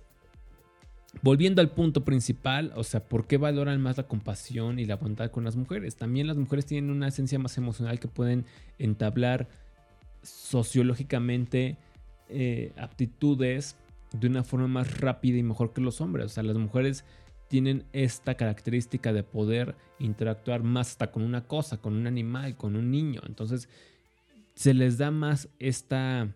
[1.21, 5.32] volviendo al punto principal, o sea, ¿por qué valoran más la compasión y la bondad
[5.32, 5.95] con las mujeres?
[5.95, 8.45] También las mujeres tienen una esencia más emocional que pueden
[8.77, 9.47] entablar
[10.21, 11.77] sociológicamente
[12.30, 13.75] eh, aptitudes
[14.11, 16.25] de una forma más rápida y mejor que los hombres.
[16.25, 17.05] O sea, las mujeres
[17.50, 22.76] tienen esta característica de poder interactuar más hasta con una cosa, con un animal, con
[22.76, 23.22] un niño.
[23.26, 23.68] Entonces,
[24.54, 26.34] se les da más esta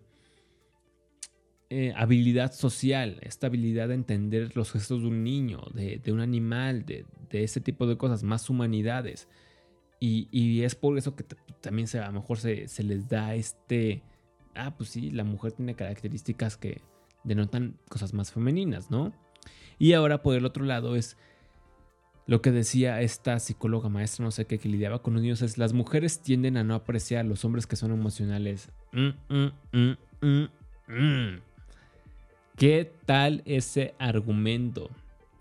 [1.70, 6.84] eh, habilidad social, esta habilidad de entender los gestos de un niño, de, un animal,
[6.84, 9.28] de, ese tipo de cosas, más humanidades.
[10.00, 11.24] Y, es por eso que
[11.60, 14.02] también se, a lo mejor se, les da este,
[14.54, 16.82] ah, pues sí, la mujer tiene características que
[17.24, 19.14] denotan cosas más femeninas, ¿no?
[19.78, 21.16] Y ahora por el otro lado es
[22.26, 25.58] lo que decía esta psicóloga maestra, no sé qué, que lidiaba con los niños, es
[25.58, 28.70] las mujeres tienden a no apreciar a los hombres que son emocionales.
[28.92, 29.96] Mm, mm,
[30.88, 31.38] mm,
[32.56, 34.88] ¿Qué tal ese argumento?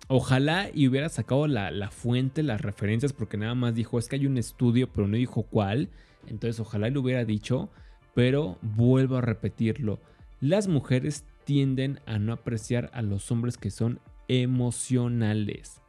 [0.08, 4.26] Ojalá y hubiera sacado la, fuente, las referencias, porque nada más dijo, es que hay
[4.26, 5.90] un estudio, pero no dijo cuál.
[6.28, 7.70] Entonces ojalá lo hubiera dicho,
[8.14, 10.00] pero vuelvo a repetirlo.
[10.42, 15.82] Las mujeres tienden a no apreciar a los hombres que son emocionales.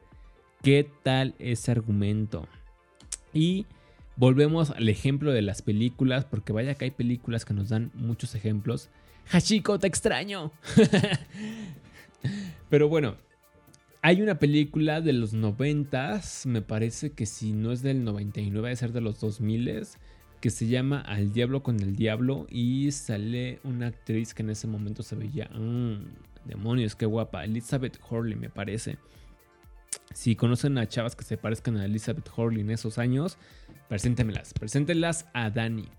[0.61, 2.47] ¿Qué tal ese argumento?
[3.33, 3.65] Y
[4.15, 8.35] volvemos al ejemplo de las películas, porque vaya que hay películas que nos dan muchos
[8.35, 8.89] ejemplos.
[9.31, 10.51] Hachiko, te extraño.
[12.69, 13.17] Pero bueno,
[14.01, 18.75] hay una película de los 90, me parece que si no es del 99, debe
[18.75, 19.87] ser de los 2000,
[20.45, 24.67] que se llama Al Diablo con el Diablo y sale una actriz que en ese
[24.67, 25.95] momento se veía, mmm,
[26.43, 28.99] demonios, qué guapa, Elizabeth Hurley me parece.
[30.13, 33.39] Si conocen a chavas que se parezcan a Elizabeth Hurley en esos años,
[33.89, 35.89] preséntemelas, preséntenlas a Dani.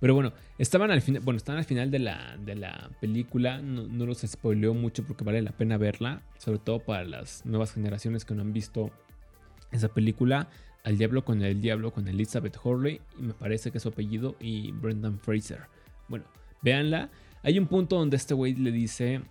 [0.00, 3.62] Pero bueno, estaban al final, bueno, están al final de la, de la película.
[3.62, 6.20] No, los spoileo mucho porque vale la pena verla.
[6.38, 8.90] Sobre todo para las nuevas generaciones que no han visto
[9.70, 10.48] esa película.
[10.84, 13.00] Al Diablo con el Diablo con Elizabeth Hurley.
[13.18, 14.36] Y me parece que es su apellido.
[14.40, 15.62] Y Brendan Fraser.
[16.08, 16.26] Bueno,
[16.62, 17.10] véanla.
[17.42, 19.22] Hay un punto donde este güey le dice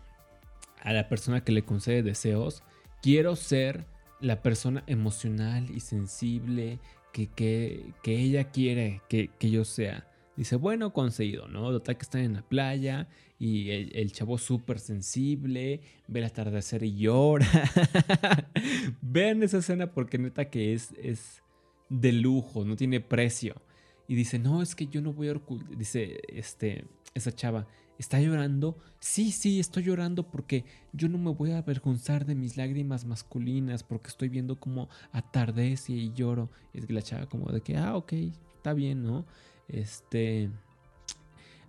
[0.82, 2.64] a la persona que le concede deseos.
[3.02, 3.86] Quiero ser
[4.20, 6.80] la persona emocional y sensible
[7.12, 10.08] que, que, que ella quiere que, que yo sea.
[10.36, 11.70] Dice, bueno, conseguido, ¿no?
[11.70, 16.96] Total que están en la playa y el, chavo súper sensible, ve el atardecer y
[16.96, 17.46] llora.
[19.02, 21.43] Vean esa escena porque neta que es
[21.90, 23.62] de lujo, no tiene precio.
[24.08, 27.68] Y dice, no, es que yo no voy a ocultar, dice este, esa chava,
[27.98, 28.78] ¿está llorando?
[29.00, 33.84] Sí, sí, estoy llorando porque yo no me voy a avergonzar de mis lágrimas masculinas
[33.84, 36.50] porque estoy viendo como atardece y lloro.
[36.74, 38.14] Y es que la chava como de que, ah, ok,
[38.56, 39.26] está bien, ¿no?
[39.68, 40.50] Este.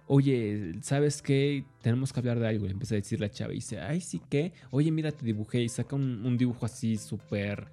[0.06, 1.64] Oye, ¿sabes qué?
[1.80, 2.66] Tenemos que hablar de algo.
[2.66, 4.52] Le empieza a decir la chava y dice, ay, sí que.
[4.70, 5.62] Oye, mira, te dibujé.
[5.62, 7.68] Y saca un, dibujo así súper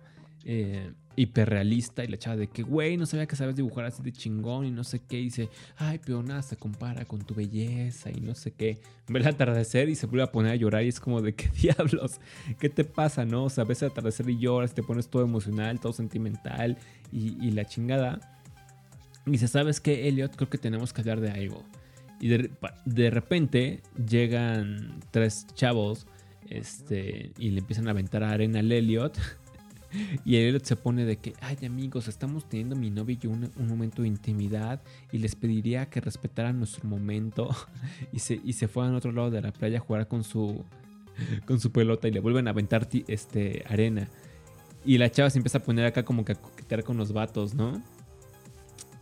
[0.45, 2.03] eh, hiperrealista.
[2.03, 4.72] Y la chava de que, güey, no sabía que sabes dibujar así de chingón y
[4.72, 5.20] no sé qué.
[5.20, 8.80] Y dice, ay, pero nada se compara con tu belleza y no sé qué.
[9.07, 10.84] Ve el atardecer y se vuelve a poner a llorar.
[10.84, 12.20] Y es como de qué diablos,
[12.59, 13.45] ¿qué te pasa, no?
[13.45, 16.78] O sea, ves el atardecer y lloras, te pones todo emocional, todo sentimental
[17.12, 18.20] y la chingada.
[19.26, 20.36] Y dice, ¿sabes qué, Elliot?
[20.36, 21.64] Creo que tenemos que hablar de algo.
[22.20, 26.05] Y de, repente llegan tres chavos
[26.49, 29.18] este, y le empiezan a aventar arena al Elliot.
[30.25, 33.29] Y el Elliot se pone de que, ay amigos, estamos teniendo mi novio y yo
[33.29, 34.81] un, momento de intimidad
[35.11, 37.49] y les pediría que respetaran nuestro momento.
[38.13, 40.63] Y se, y se fueran a otro lado de la playa a jugar con su,
[41.45, 44.09] con su pelota y le vuelven a aventar este, arena.
[44.83, 47.53] Y la chava se empieza a poner acá como que a coquetear con los vatos,
[47.53, 47.81] ¿no?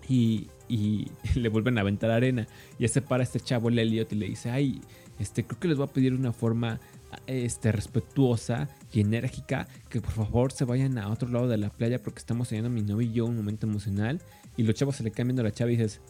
[0.10, 2.48] y, le vuelven a aventar arena.
[2.78, 4.82] Y se para este chavo, el Elliot, y le dice, ay,
[5.20, 6.80] este, creo que les voy a pedir una forma
[7.28, 12.02] este, respetuosa y enérgica que por favor se vayan a otro lado de la playa
[12.02, 14.22] porque estamos teniendo mi novio y yo un momento emocional.
[14.58, 16.02] Y los chavos se le cambian a la chava y dices,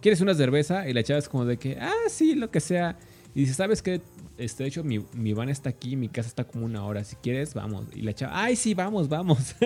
[0.00, 0.88] ¿quieres una cerveza?
[0.88, 2.98] Y la chava es como de que, ah, sí, lo que sea.
[3.34, 4.00] Y dice, ¿sabes qué?
[4.36, 7.04] Este, de hecho, mi, mi van está aquí, mi casa está como una hora.
[7.04, 7.86] Si quieres, vamos.
[7.94, 9.54] Y la chava, ay, sí, vamos, vamos.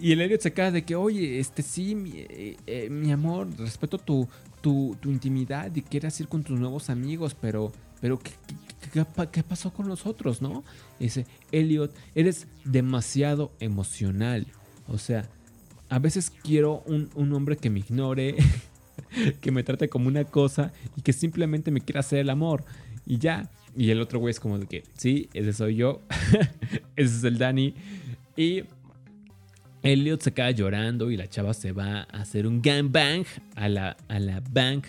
[0.00, 3.98] Y el Elliot se queda de que, oye, este sí, mi, eh, eh, amor, respeto
[3.98, 4.28] tu,
[4.60, 8.32] tu, intimidad y quieres ir con tus nuevos amigos, pero, pero ¿qué,
[9.32, 10.64] qué, pasó con los otros, no?
[10.98, 14.46] dice, Elliot, eres demasiado emocional.
[14.88, 15.28] O sea,
[15.88, 18.36] a veces quiero un, un hombre que me ignore,
[19.40, 22.64] que me trate como una cosa y que simplemente me quiera hacer el amor.
[23.06, 23.50] Y ya.
[23.76, 26.02] Y el otro güey es como de que, sí, ese soy yo.
[26.96, 27.74] ese es el Danny.
[28.36, 28.64] Y
[29.82, 33.24] Elliot se queda llorando y la chava se va a hacer un gangbang
[33.54, 34.86] a la, a la bank.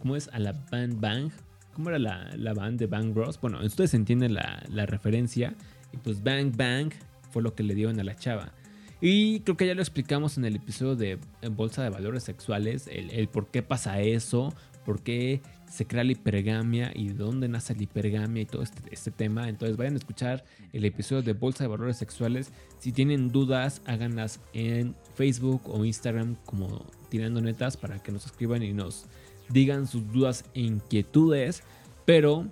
[0.00, 0.28] ¿Cómo es?
[0.32, 1.30] A la band bang.
[1.78, 3.40] ¿Cómo era la, la band de Bang Bros?
[3.40, 5.54] Bueno, ustedes entienden la, la referencia.
[5.92, 6.92] Y pues Bang Bang
[7.30, 8.52] fue lo que le dieron a la chava.
[9.00, 11.20] Y creo que ya lo explicamos en el episodio de
[11.52, 14.52] Bolsa de Valores Sexuales, el, el por qué pasa eso,
[14.84, 18.82] por qué se crea la hipergamia y de dónde nace la hipergamia y todo este,
[18.90, 19.48] este, tema.
[19.48, 22.50] Entonces vayan a escuchar el episodio de Bolsa de Valores Sexuales.
[22.80, 28.64] Si tienen dudas, háganlas en Facebook o Instagram como Tirando Netas para que nos escriban
[28.64, 29.06] y nos
[29.48, 31.62] digan sus dudas e inquietudes.
[32.04, 32.46] Pero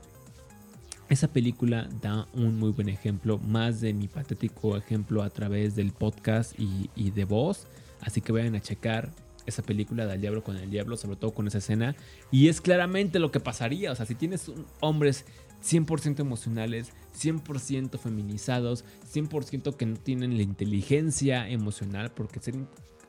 [1.08, 5.92] esa película da un muy buen ejemplo, más de mi patético ejemplo a través del
[5.92, 7.66] podcast y, de voz.
[8.00, 9.10] Así que vayan a checar
[9.46, 11.94] esa película del diablo con el diablo, sobre todo con esa escena.
[12.32, 13.92] Y es claramente lo que pasaría.
[13.92, 15.24] O sea, si tienes hombres
[15.64, 22.56] 100% emocionales, 100% feminizados, 100% que no tienen la inteligencia emocional, porque ser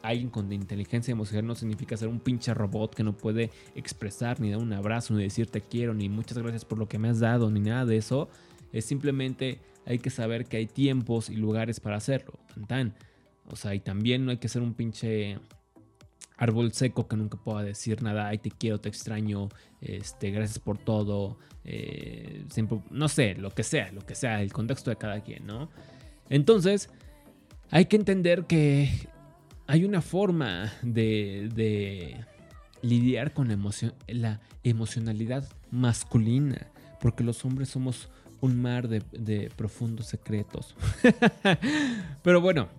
[0.01, 4.51] alguien con inteligencia emocional no significa ser un pinche robot que no puede expresar, ni
[4.51, 7.19] dar un abrazo, ni decir te quiero, ni muchas gracias por lo que me has
[7.19, 8.29] dado, ni nada de eso.
[8.71, 12.33] Es simplemente hay que saber que hay tiempos y lugares para hacerlo.
[12.67, 12.93] Tan,
[13.49, 15.39] O sea, y también no hay que ser un pinche
[16.37, 19.49] árbol seco que nunca pueda decir nada, ay te quiero, te extraño,
[19.81, 22.45] este, gracias por todo, eh,
[22.91, 25.69] no sé, lo que sea, lo que sea, el contexto de cada quien, ¿no?
[26.29, 26.89] Entonces,
[27.71, 28.89] hay que entender que
[29.67, 32.17] hay una forma de,
[32.81, 33.57] lidiar con la,
[34.07, 36.67] la emocionalidad masculina,
[37.01, 38.09] porque los hombres somos
[38.39, 40.75] un mar de, de profundos secretos.
[42.23, 42.69] Pero bueno,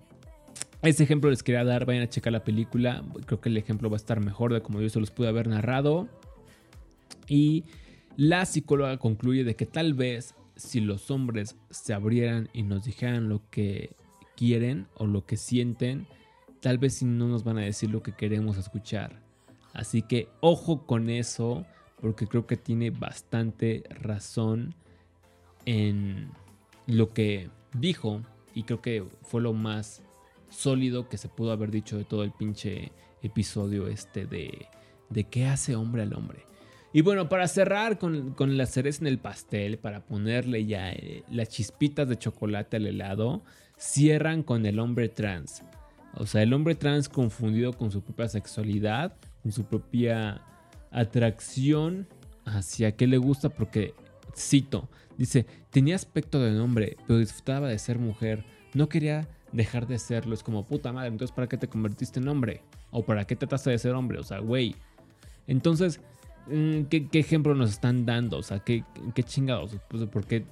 [0.81, 3.95] ese ejemplo les quería dar, vayan a checar la película, creo que el ejemplo va
[3.95, 6.07] a estar mejor de como yo se los pude haber narrado.
[7.27, 7.65] Y
[8.17, 13.29] la psicóloga concluye de que tal vez si los hombres se abrieran y nos dijeran
[13.29, 13.91] lo que
[14.35, 16.07] quieren o lo que sienten,
[16.61, 19.21] tal vez si no nos van a decir lo que queremos escuchar.
[19.73, 21.65] Así que ojo con eso,
[22.01, 24.75] porque creo que tiene bastante razón
[25.65, 26.31] en
[26.87, 28.21] lo que dijo
[28.53, 30.01] y creo que fue lo más
[30.49, 32.91] sólido que se pudo haber dicho de todo el pinche
[33.21, 34.67] episodio este de,
[35.09, 36.49] de qué hace hombre al hombre.
[36.91, 41.49] Y bueno, para cerrar con, la cereza en el pastel, para ponerle ya eh, las
[41.49, 43.43] chispitas de chocolate al helado,
[43.77, 45.63] cierran con el hombre trans.
[46.15, 50.41] O sea, el hombre trans confundido con su propia sexualidad, con su propia
[50.91, 52.07] atracción
[52.45, 53.93] hacia qué le gusta, porque,
[54.35, 58.43] cito, dice, tenía aspecto de hombre, pero disfrutaba de ser mujer,
[58.73, 62.27] no quería dejar de serlo, es como puta madre, entonces ¿para qué te convertiste en
[62.27, 62.61] hombre?
[62.91, 64.19] ¿O para qué trataste de ser hombre?
[64.19, 64.75] O sea, güey.
[65.47, 65.99] Entonces,
[66.47, 68.37] mm, ¿qué, ejemplo nos están dando?
[68.37, 68.83] O sea, ¿qué,
[69.13, 69.77] qué chingados?
[69.89, 70.45] Pues porque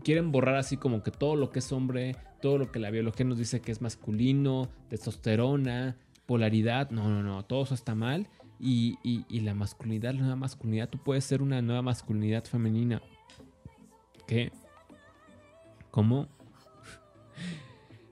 [0.00, 3.26] quieren borrar así como que todo lo que es hombre, todo lo que la biología
[3.26, 5.96] nos dice que es masculino, testosterona,
[6.26, 6.90] polaridad.
[6.90, 8.28] No, no, no, todo eso está mal.
[8.58, 13.00] Y, y, la masculinidad, la nueva masculinidad, tú puedes ser una nueva masculinidad femenina.
[14.26, 14.52] ¿Qué?
[15.90, 16.28] ¿Cómo?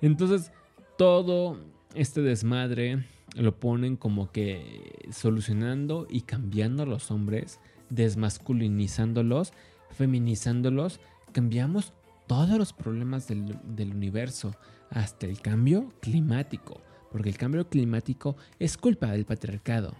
[0.00, 0.50] Entonces,
[0.96, 1.58] todo
[1.94, 3.04] este desmadre
[3.36, 7.60] lo ponen como que solucionando y cambiando a los hombres,
[7.90, 9.52] desmasculinizándolos,
[9.90, 10.98] feminizándolos,
[11.32, 11.92] cambiamos
[12.26, 14.54] todos los problemas del, universo,
[14.90, 19.94] hasta el cambio climático, porque el cambio climático es culpa del patriarcado.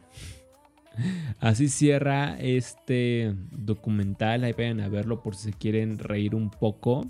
[1.39, 7.09] Así cierra este documental, ahí vayan a verlo por si se quieren reír un poco.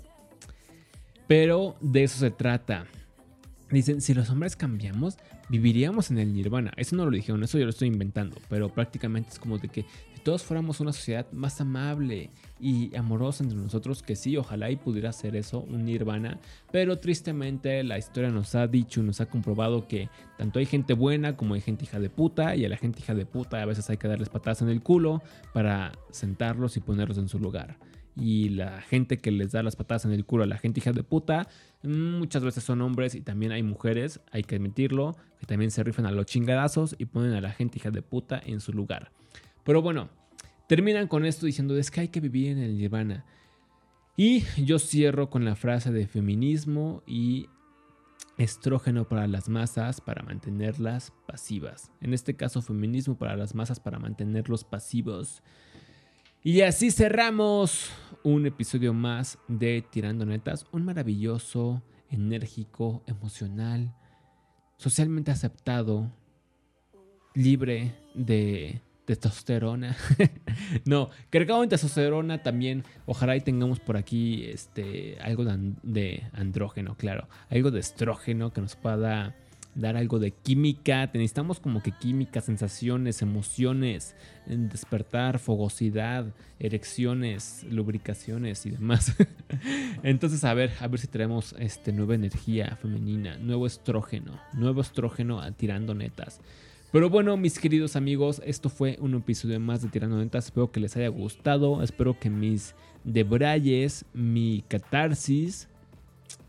[1.27, 2.85] Pero de eso se trata.
[3.71, 5.17] Dicen, si los hombres cambiamos,
[5.47, 6.71] viviríamos en el nirvana.
[6.75, 8.37] Eso no lo dijeron, eso yo lo estoy inventando.
[8.49, 9.85] Pero prácticamente es como de que
[10.19, 15.11] todos fuéramos una sociedad más amable y amorosa entre nosotros, que sí, ojalá y pudiera
[15.11, 16.39] ser eso, un nirvana.
[16.71, 21.35] Pero tristemente la historia nos ha dicho nos ha comprobado que tanto hay gente buena
[21.35, 22.55] como hay gente hija de puta.
[22.55, 24.81] Y a la gente hija de puta a veces hay que darles patadas en el
[24.81, 25.21] culo
[25.53, 27.77] para sentarlos y ponerlos en su lugar
[28.19, 30.91] y la gente que les da las patadas en el culo a la gente hija
[30.91, 31.47] de puta,
[31.83, 36.05] muchas veces son hombres y también hay mujeres, hay que admitirlo, que también se rifan
[36.05, 39.11] a los chingadazos y ponen a la gente hija de puta en su lugar.
[39.69, 40.09] Pero bueno,
[40.65, 43.23] terminan con esto diciendo es que hay que vivir en el nirvana.
[44.17, 47.49] Y yo cierro con la frase de feminismo y
[48.39, 51.91] estrógeno para las masas para mantenerlas pasivas.
[52.01, 55.43] En este caso, feminismo para las masas para mantenerlos pasivos.
[56.41, 57.91] Y así cerramos
[58.23, 63.93] un episodio más de Tirando Netas, un maravilloso, enérgico, emocional,
[64.77, 66.11] socialmente aceptado,
[67.35, 68.81] libre de
[69.15, 69.95] testosterona.
[70.85, 72.83] no, cargado en testosterona también.
[73.05, 75.45] Ojalá y tengamos por aquí este, algo
[75.83, 77.27] de, andrógeno, claro.
[77.49, 79.35] Algo de estrógeno que nos pueda
[79.73, 81.05] dar algo de química.
[81.07, 86.27] Necesitamos como que química, sensaciones, emociones, despertar, fogosidad,
[86.59, 89.15] erecciones, lubricaciones y demás.
[90.03, 95.41] Entonces, a ver, a ver si tenemos este, nueva energía femenina, nuevo estrógeno, nuevo estrógeno
[95.53, 96.41] tirando netas.
[96.91, 100.45] Pero bueno, mis queridos amigos, esto fue un episodio más de Tirando Netas.
[100.45, 101.83] Espero que les haya gustado.
[101.83, 102.73] Espero que mis
[103.03, 105.67] debrayes, mi catarsis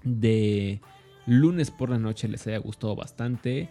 [0.02, 0.80] de
[1.26, 3.68] lunes por la noche les haya gustado bastante.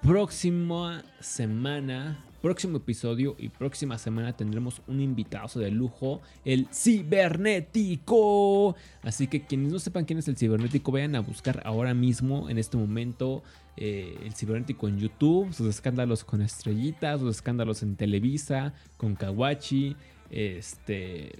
[0.00, 8.74] Próxima semana, próximo episodio y próxima semana tendremos un invitado de lujo, el cibernético.
[9.02, 12.58] Así que quienes no sepan quién es el cibernético, vayan a buscar ahora mismo, en
[12.58, 13.42] este momento,
[13.76, 19.96] eh, el cibernético en YouTube, sus escándalos con estrellitas, sus escándalos en Televisa, con Kawachi,
[20.30, 21.38] este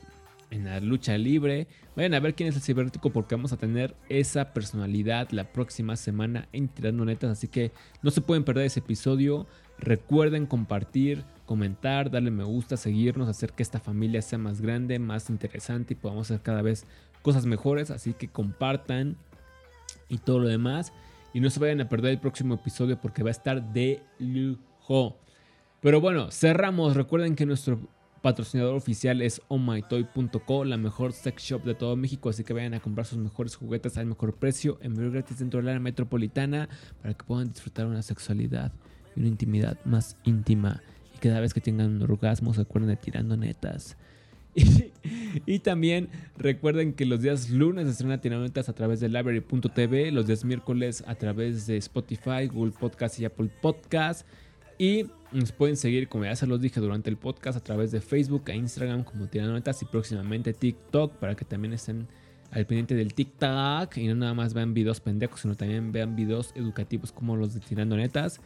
[0.53, 1.67] en la lucha libre.
[1.97, 5.97] Vayan a ver quién es el cibernético porque vamos a tener esa personalidad la próxima
[5.97, 7.31] semana en Tirando Netas.
[7.31, 7.73] Así que
[8.03, 9.47] no se pueden perder ese episodio.
[9.79, 15.31] Recuerden compartir, comentar, darle me gusta, seguirnos, hacer que esta familia sea más grande, más
[15.31, 16.87] interesante y podamos hacer cada vez
[17.23, 17.91] cosas mejores.
[17.91, 19.17] Así que compartan
[20.09, 20.93] y todo lo demás.
[21.33, 25.17] Y no se vayan a perder el próximo episodio porque va a estar de lujo.
[25.81, 26.95] Pero bueno, cerramos.
[26.95, 27.81] Recuerden que nuestro
[28.23, 32.81] patrocinador oficial es ohmytoy.co, la mejor sex shop de todo México, así que vayan a
[32.81, 36.69] comprar sus mejores juguetes al mejor precio, envío gratis dentro del área metropolitana
[37.03, 38.73] para que puedan disfrutar una sexualidad
[39.15, 40.81] y una intimidad más íntima.
[41.15, 43.97] Y cada vez que tengan un orgasmo se acuerden de tirando netas.
[45.47, 50.27] Y, también recuerden que los días lunes se Tirando Netas a través de library.tv, los
[50.27, 54.27] días miércoles a través de Spotify, Google Podcast y Apple Podcast.
[54.83, 58.01] Y nos pueden seguir, como ya se los dije durante el podcast, a través de
[58.01, 62.09] Facebook e Instagram como Tirando Netas y próximamente TikTok para que también estén
[62.51, 66.51] al pendiente del TikTok y no nada más vean videos pendejos, sino también vean videos
[66.57, 68.41] educativos como los de Tirando Netas.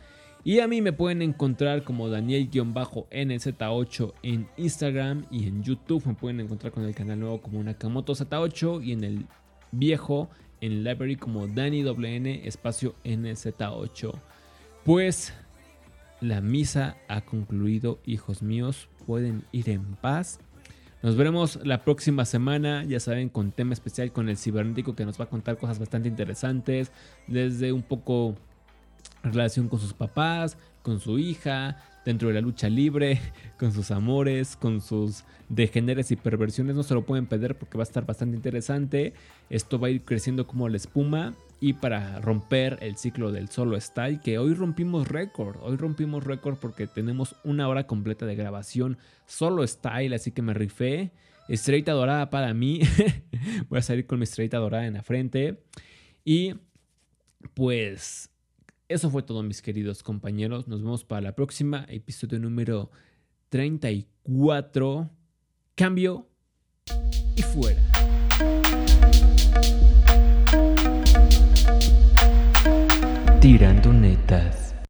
[0.44, 6.04] Y a mí me pueden encontrar como Daniel-NZ8 en Instagram y en YouTube.
[6.04, 9.24] Me pueden encontrar con el canal nuevo como Nakamoto Z8 y en el
[9.72, 10.28] viejo
[10.60, 14.12] en library como DaniWN espacio NZ8.
[14.84, 15.32] Pues
[16.20, 18.88] la misa ha concluido, hijos míos.
[19.06, 20.40] Pueden ir en paz.
[21.02, 25.20] Nos veremos la próxima semana, ya saben, con tema especial con el cibernético que nos
[25.20, 26.90] va a contar cosas bastante interesantes.
[27.26, 28.34] Desde un poco
[29.22, 33.20] relación con sus papás, con su hija, dentro de la lucha libre,
[33.58, 36.74] con sus amores, con sus degeneres y perversiones.
[36.74, 39.12] No se lo pueden perder porque va a estar bastante interesante.
[39.50, 41.34] Esto va a ir creciendo como la espuma.
[41.58, 45.56] Y para romper el ciclo del solo style, que hoy rompimos récord.
[45.62, 50.52] Hoy rompimos récord porque tenemos una hora completa de grabación solo style, así que me
[50.52, 51.12] rifé.
[51.48, 52.80] Estrellita dorada para mí.
[53.68, 55.62] Voy a salir con mi estrellita dorada en la frente.
[56.24, 56.54] Y
[57.54, 58.30] pues
[58.88, 60.68] eso fue todo, mis queridos compañeros.
[60.68, 62.90] Nos vemos para la próxima, episodio número
[63.48, 65.10] 34.
[65.74, 66.28] Cambio
[67.36, 67.95] y fuera.
[73.46, 74.65] Tirando netas.